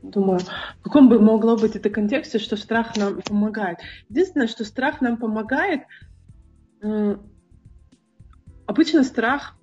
[0.02, 0.40] думаю,
[0.80, 3.78] в каком бы могло быть это контексте, что страх нам помогает.
[4.08, 5.82] Единственное, что страх нам помогает,
[8.66, 9.56] обычно страх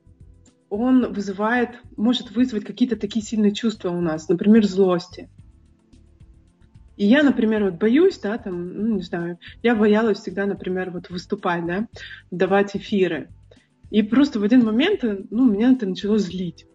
[0.72, 5.30] он вызывает, может вызвать какие-то такие сильные чувства у нас, например, злости.
[6.95, 11.09] И я, например, вот боюсь, да, там, ну, не знаю, я боялась всегда, например, вот
[11.09, 11.88] выступать, да,
[12.32, 13.30] давать эфиры.
[13.89, 16.65] И просто в один момент, ну, меня это начало злить.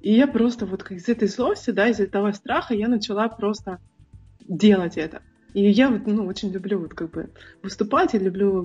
[0.00, 3.78] И я просто вот из этой злости, да, из этого страха я начала просто
[4.40, 5.22] делать это.
[5.54, 7.30] И я вот, ну, очень люблю вот как бы
[7.62, 8.62] выступать, я люблю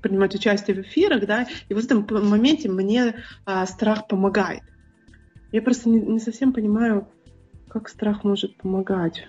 [0.00, 4.62] принимать участие в эфирах, да, и в этом моменте мне а, страх помогает.
[5.50, 7.08] Я просто не, не совсем понимаю,
[7.68, 9.26] как страх может помогать.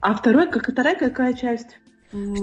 [0.00, 1.78] А второй, как вторая какая часть?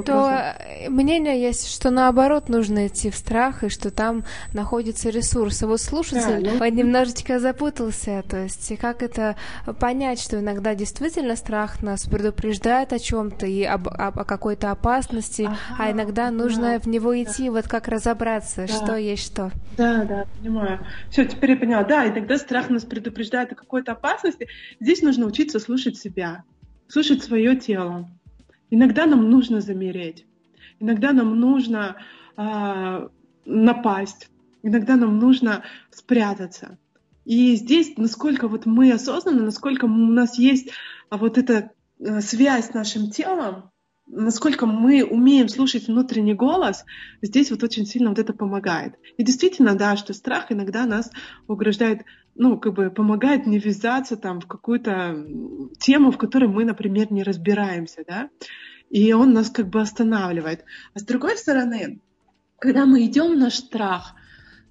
[0.01, 0.55] Что
[0.89, 5.61] мнение есть, что наоборот нужно идти в страх, и что там находится ресурс.
[5.61, 6.65] И вот слушатель да, ну...
[6.65, 9.35] немножечко запутался, то есть как это
[9.79, 15.43] понять, что иногда действительно страх нас предупреждает о чем-то и об, об, о какой-то опасности,
[15.43, 17.51] ага, а иногда нужно да, в него идти, да.
[17.51, 18.73] вот как разобраться, да.
[18.73, 19.51] что есть что.
[19.77, 20.85] Да, да, понимаю.
[21.09, 21.83] Все, теперь я поняла.
[21.83, 24.47] Да, иногда страх нас предупреждает о какой-то опасности.
[24.79, 26.43] Здесь нужно учиться слушать себя,
[26.87, 28.09] слушать свое тело.
[28.71, 30.25] Иногда нам нужно замереть,
[30.79, 31.97] иногда нам нужно
[32.37, 33.07] э,
[33.45, 34.29] напасть,
[34.63, 36.79] иногда нам нужно спрятаться.
[37.25, 40.71] И здесь, насколько вот мы осознаны, насколько у нас есть
[41.11, 43.70] вот эта а, связь с нашим телом,
[44.11, 46.85] насколько мы умеем слушать внутренний голос,
[47.21, 48.95] здесь вот очень сильно вот это помогает.
[49.17, 51.09] И действительно, да, что страх иногда нас
[51.47, 52.03] угрожает,
[52.35, 55.25] ну, как бы помогает не ввязаться там в какую-то
[55.79, 58.29] тему, в которой мы, например, не разбираемся, да,
[58.89, 60.65] и он нас как бы останавливает.
[60.93, 62.01] А с другой стороны,
[62.59, 64.13] когда мы идем в наш страх,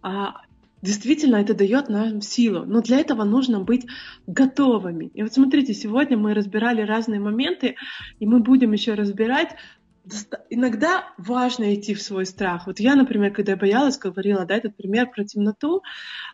[0.02, 0.42] а,
[0.82, 2.64] действительно это дает нам силу.
[2.64, 3.86] Но для этого нужно быть
[4.26, 5.06] готовыми.
[5.14, 7.76] И вот смотрите, сегодня мы разбирали разные моменты,
[8.18, 9.54] и мы будем еще разбирать.
[10.48, 12.66] Иногда важно идти в свой страх.
[12.66, 15.82] Вот я, например, когда я боялась, говорила, да, этот пример про темноту,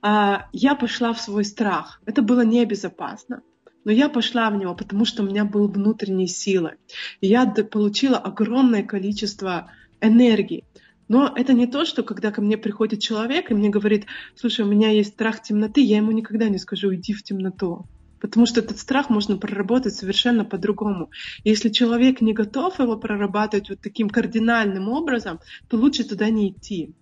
[0.03, 2.01] а, я пошла в свой страх.
[2.07, 3.43] Это было небезопасно.
[3.85, 6.77] Но я пошла в него, потому что у меня был внутренней силы.
[7.21, 9.71] И я получила огромное количество
[10.01, 10.65] энергии.
[11.09, 14.69] Но это не то, что когда ко мне приходит человек и мне говорит, слушай, у
[14.69, 17.87] меня есть страх темноты, я ему никогда не скажу, иди в темноту.
[18.21, 21.11] Потому что этот страх можно проработать совершенно по-другому.
[21.45, 25.39] Если человек не готов его прорабатывать вот таким кардинальным образом,
[25.69, 26.95] то лучше туда не идти.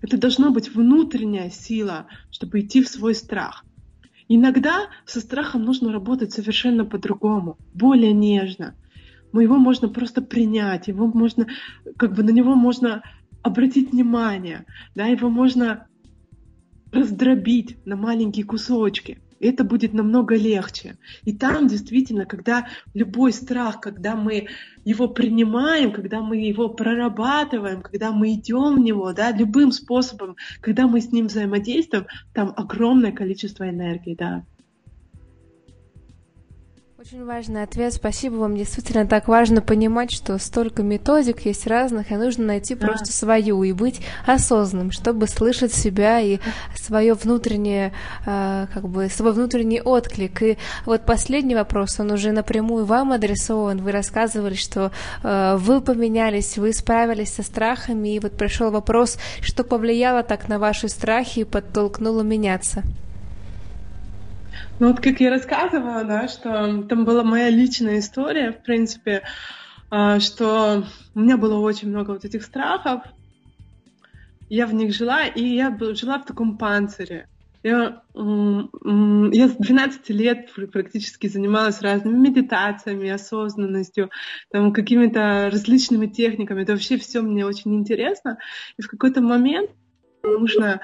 [0.00, 3.64] Это должна быть внутренняя сила, чтобы идти в свой страх.
[4.28, 8.74] Иногда со страхом нужно работать совершенно по-другому, более нежно.
[9.34, 11.48] Но его можно просто принять, его можно,
[11.96, 13.02] как бы на него можно
[13.42, 14.64] обратить внимание,
[14.94, 15.88] да, его можно
[16.92, 20.96] раздробить на маленькие кусочки это будет намного легче.
[21.24, 24.46] И там действительно, когда любой страх, когда мы
[24.84, 30.86] его принимаем, когда мы его прорабатываем, когда мы идем в него, да, любым способом, когда
[30.86, 34.44] мы с ним взаимодействуем, там огромное количество энергии, да.
[37.06, 37.92] Очень важный ответ.
[37.92, 38.56] Спасибо вам.
[38.56, 42.86] Действительно так важно понимать, что столько методик есть разных, и нужно найти да.
[42.86, 46.38] просто свою и быть осознанным, чтобы слышать себя и
[46.74, 47.92] свое внутреннее,
[48.24, 50.42] э, как бы свой внутренний отклик.
[50.42, 53.82] И вот последний вопрос, он уже напрямую вам адресован.
[53.82, 54.90] Вы рассказывали, что
[55.22, 60.58] э, вы поменялись, вы справились со страхами, и вот пришел вопрос, что повлияло так на
[60.58, 62.82] ваши страхи и подтолкнуло меняться.
[64.80, 69.22] Ну вот как я рассказывала, да, что там была моя личная история, в принципе,
[69.90, 73.02] а, что у меня было очень много вот этих страхов,
[74.48, 77.28] я в них жила, и я жила в таком панцире.
[77.62, 84.10] Я, я с 12 лет практически занималась разными медитациями, осознанностью,
[84.50, 86.62] там, какими-то различными техниками.
[86.62, 88.36] Это вообще все мне очень интересно.
[88.76, 89.70] И в какой-то момент
[90.24, 90.80] нужно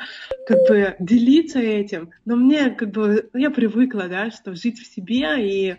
[0.46, 2.10] как бы делиться этим.
[2.24, 5.76] Но мне как бы, я привыкла, да, что жить в себе, и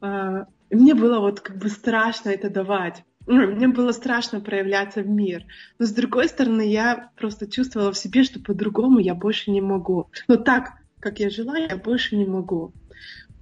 [0.00, 3.04] э, мне было вот как бы страшно это давать.
[3.26, 5.44] Ну, мне было страшно проявляться в мир.
[5.78, 10.10] Но с другой стороны, я просто чувствовала в себе, что по-другому я больше не могу.
[10.28, 12.72] Но так, как я жила, я больше не могу.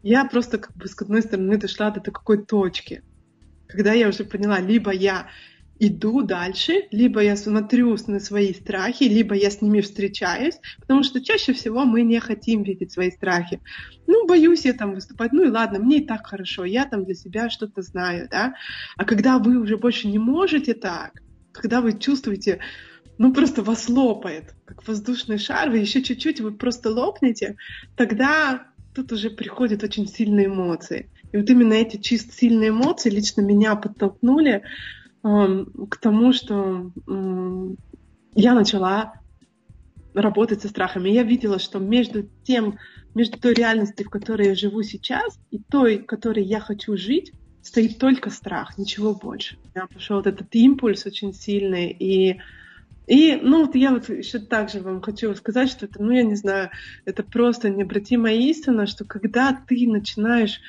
[0.02, 3.02] Я просто как бы с одной стороны дошла до такой точки,
[3.68, 5.28] когда я уже поняла, либо я
[5.78, 11.22] иду дальше, либо я смотрю на свои страхи, либо я с ними встречаюсь, потому что
[11.22, 13.60] чаще всего мы не хотим видеть свои страхи.
[14.06, 17.14] Ну, боюсь я там выступать, ну и ладно, мне и так хорошо, я там для
[17.14, 18.54] себя что-то знаю, да.
[18.96, 21.22] А когда вы уже больше не можете так,
[21.52, 22.60] когда вы чувствуете,
[23.18, 27.56] ну просто вас лопает, как воздушный шар, вы еще чуть-чуть, вы просто лопнете,
[27.96, 31.10] тогда тут уже приходят очень сильные эмоции.
[31.32, 34.62] И вот именно эти чисто сильные эмоции лично меня подтолкнули
[35.90, 36.90] к тому, что
[38.34, 39.14] я начала
[40.14, 41.10] работать со страхами.
[41.10, 42.78] Я видела, что между тем,
[43.14, 47.32] между той реальностью, в которой я живу сейчас, и той, в которой я хочу жить,
[47.62, 49.56] стоит только страх, ничего больше.
[49.56, 52.40] У меня пошел вот этот импульс очень сильный, и
[53.06, 56.34] и, ну, вот я вот еще также вам хочу сказать, что это, ну, я не
[56.34, 56.70] знаю,
[57.04, 60.60] это просто необратимая истина, что когда ты начинаешь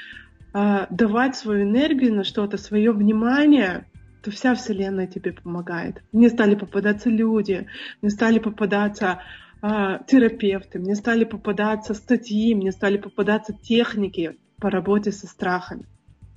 [0.54, 3.88] э, давать свою энергию на что-то, свое внимание,
[4.28, 6.04] то вся Вселенная тебе помогает.
[6.12, 7.66] Мне стали попадаться люди,
[8.02, 9.22] мне стали попадаться
[9.62, 15.86] э, терапевты, мне стали попадаться статьи, мне стали попадаться техники по работе со страхами.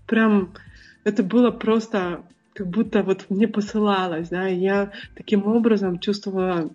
[0.07, 0.55] Прям
[1.03, 2.23] это было просто
[2.55, 6.71] как будто вот мне посылалось, да, и я таким образом чувствовала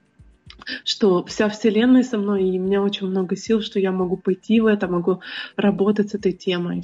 [0.84, 4.60] что вся Вселенная со мной, и у меня очень много сил, что я могу пойти
[4.60, 5.22] в это, могу
[5.56, 6.84] работать с этой темой.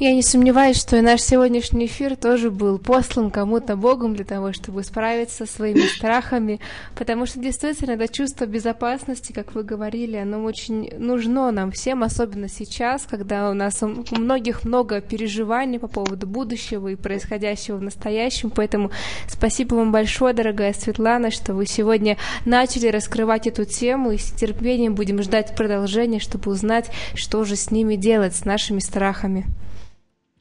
[0.00, 4.52] Я не сомневаюсь, что и наш сегодняшний эфир тоже был послан кому-то Богом для того,
[4.52, 6.60] чтобы справиться со своими страхами,
[6.94, 12.48] потому что действительно это чувство безопасности, как вы говорили, оно очень нужно нам всем, особенно
[12.48, 18.50] сейчас, когда у нас у многих много переживаний по поводу будущего и происходящего в настоящем.
[18.50, 18.92] Поэтому
[19.26, 24.94] спасибо вам большое, дорогая Светлана, что вы сегодня начали раскрывать эту тему, и с терпением
[24.94, 29.44] будем ждать продолжения, чтобы узнать, что же с ними делать, с нашими страхами.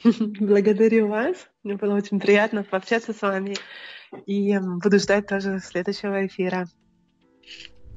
[0.40, 1.36] Благодарю вас.
[1.64, 3.56] Мне было очень приятно пообщаться с вами.
[4.26, 6.68] И буду ждать тоже следующего эфира.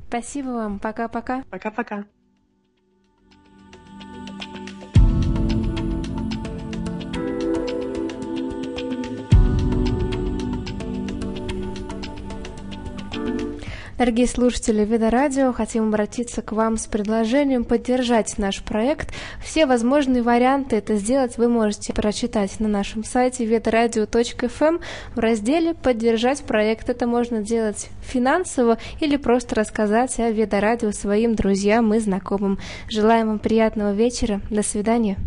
[0.09, 0.79] Спасибо вам.
[0.81, 1.45] Пока-пока.
[1.51, 2.05] Пока-пока.
[14.01, 19.13] Дорогие слушатели Вида Радио, хотим обратиться к вам с предложением поддержать наш проект.
[19.45, 24.81] Все возможные варианты это сделать вы можете прочитать на нашем сайте vedoradio.fm эм
[25.15, 26.89] в разделе «Поддержать проект».
[26.89, 32.59] Это можно делать финансово или просто рассказать о Веда Радио своим друзьям и знакомым.
[32.89, 34.41] Желаем вам приятного вечера.
[34.49, 35.19] До свидания.